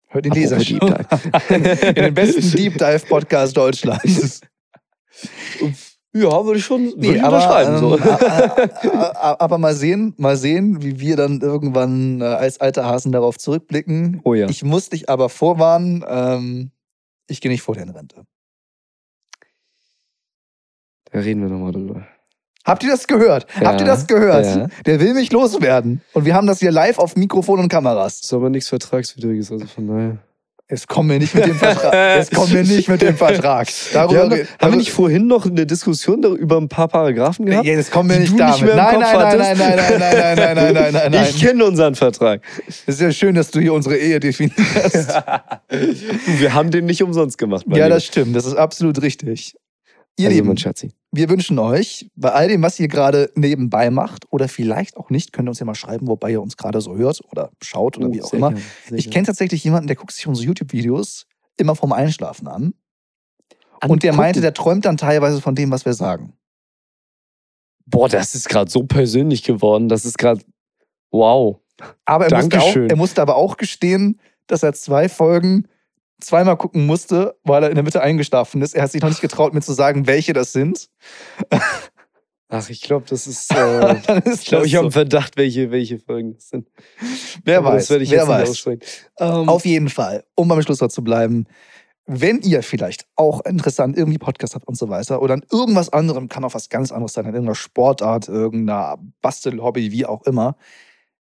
[0.09, 1.07] Hört den Leser Deep Dive.
[1.89, 4.41] in den besten Deep Dive Podcast Deutschlands.
[6.21, 7.77] Ja, würde ich schon würde Nee, ich aber, unterschreiben.
[7.77, 7.97] so.
[7.97, 8.03] ähm,
[8.99, 12.85] a- a- a- aber mal sehen, mal sehen, wie wir dann irgendwann äh, als alte
[12.85, 14.21] Hasen darauf zurückblicken.
[14.23, 14.47] oh ja.
[14.49, 16.71] Ich muss dich aber vorwarnen, ähm,
[17.27, 18.23] ich gehe nicht vor in Rente.
[21.11, 22.05] Da reden wir nochmal drüber.
[22.65, 23.47] Habt ihr das gehört?
[23.61, 24.45] Ja, Habt ihr das gehört?
[24.45, 24.67] ja.
[24.85, 26.01] Der will mich loswerden.
[26.13, 28.19] Und wir haben das hier live auf Mikrofon und Kameras.
[28.21, 30.17] ist aber nichts Vertragswidriges, also von daher.
[30.69, 31.93] Jetzt kommen wir nicht mit dem Vertrag.
[32.17, 33.69] Jetzt kommen wir nicht mit dem Vertrag.
[33.93, 36.89] Darüber, Wir haben, re- haben wir darüber- nicht vorhin noch eine Diskussion über ein paar
[36.89, 37.65] Paragraphen gehabt?
[37.65, 38.61] Ja, jetzt kommen wir nicht nicht damit.
[38.61, 41.27] im nein, nein, nein, nein, nein, nein, nein, nein, nein, nein, nein, nein, nein.
[41.29, 42.41] Ich kenne unseren Vertrag.
[42.67, 45.13] Es ist ja schön, dass du hier unsere Ehe definierst.
[45.69, 47.63] Wir haben den nicht umsonst gemacht.
[47.69, 47.89] ja, Lieber.
[47.89, 48.35] das stimmt.
[48.35, 49.55] Das ist absolut richtig.
[50.17, 50.91] Ihr also, Lieben, Schatzi.
[51.11, 55.31] Wir wünschen euch, bei all dem, was ihr gerade nebenbei macht oder vielleicht auch nicht,
[55.31, 58.07] könnt ihr uns ja mal schreiben, wobei ihr uns gerade so hört oder schaut oder
[58.09, 58.53] Oh, wie auch immer.
[58.87, 62.73] sehr Ich kenne tatsächlich jemanden, der guckt sich unsere YouTube-Videos immer vorm Einschlafen an.
[63.87, 66.33] Und der meinte, der träumt dann teilweise von dem, was wir sagen.
[67.85, 69.87] Boah, das ist gerade so persönlich geworden.
[69.87, 70.41] Das ist gerade.
[71.11, 71.59] Wow.
[72.05, 75.67] Aber er musste, auch, er musste aber auch gestehen, dass er zwei Folgen
[76.19, 78.75] zweimal gucken musste, weil er in der Mitte eingeschlafen ist.
[78.75, 80.89] Er hat sich noch nicht getraut, mir zu sagen, welche das sind.
[82.49, 83.53] Ach, ich glaube, das ist.
[83.53, 83.95] Äh,
[84.25, 84.87] ist ich glaube, ich habe so.
[84.87, 86.67] einen Verdacht, welche, welche Folgen das sind.
[87.43, 88.49] Wer Aber weiß, Das werde ich wer jetzt nicht weiß.
[88.49, 88.81] aussprechen.
[89.19, 91.45] Ähm, Auf jeden Fall, um beim Schlusswort zu bleiben,
[92.05, 96.29] wenn ihr vielleicht auch interessant irgendwie Podcast habt und so weiter oder an irgendwas anderem,
[96.29, 100.55] kann auch was ganz anderes sein, an irgendeiner Sportart, irgendeiner Bastelhobby, wie auch immer,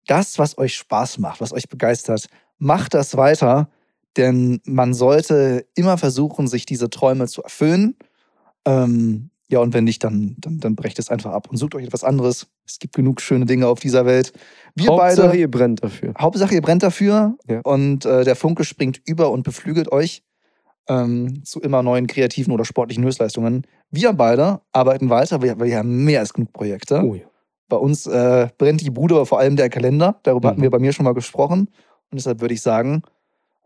[0.08, 2.26] das, was euch Spaß macht, was euch begeistert,
[2.58, 3.70] macht das weiter,
[4.16, 7.96] denn man sollte immer versuchen, sich diese Träume zu erfüllen.
[8.66, 11.84] Ähm, ja, und wenn nicht, dann, dann, dann brecht es einfach ab und sucht euch
[11.84, 12.46] etwas anderes.
[12.66, 14.32] Es gibt genug schöne Dinge auf dieser Welt.
[14.74, 16.14] Wir Hauptsache, beide ihr brennt dafür.
[16.18, 17.60] Hauptsache, ihr brennt dafür Ja.
[17.64, 20.22] und äh, der Funke springt über und beflügelt euch
[20.88, 23.66] ähm, zu immer neuen kreativen oder sportlichen Höchstleistungen.
[23.90, 27.02] Wir beide arbeiten weiter, weil wir haben mehr als genug Projekte.
[27.04, 27.24] Oh ja.
[27.68, 30.18] Bei uns äh, brennt die Bude, aber vor allem der Kalender.
[30.22, 30.64] Darüber hatten Mhm.
[30.64, 31.60] wir bei mir schon mal gesprochen.
[32.10, 33.02] Und deshalb würde ich sagen,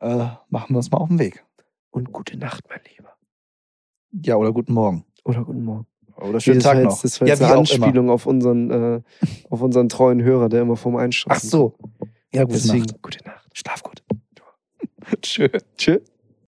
[0.01, 1.45] äh, machen wir uns mal auf den Weg.
[1.91, 3.13] Und gute Nacht, mein Lieber.
[4.13, 5.05] Ja, oder guten Morgen.
[5.25, 5.87] Oder guten Morgen.
[6.17, 7.03] Oder Nee, schönen war Tag jetzt, noch.
[7.03, 7.57] Das war ja, jetzt wie eine.
[7.57, 9.03] Anspielung auf unseren, äh,
[9.51, 11.75] auf unseren treuen Hörer, der immer vorm Einschlafen Ach so.
[12.33, 13.03] Ja, gute Deswegen, Nacht.
[13.03, 13.49] gute Nacht.
[13.53, 14.03] Schlaf gut.
[15.23, 15.49] Tschö.
[15.77, 16.01] Tschüss.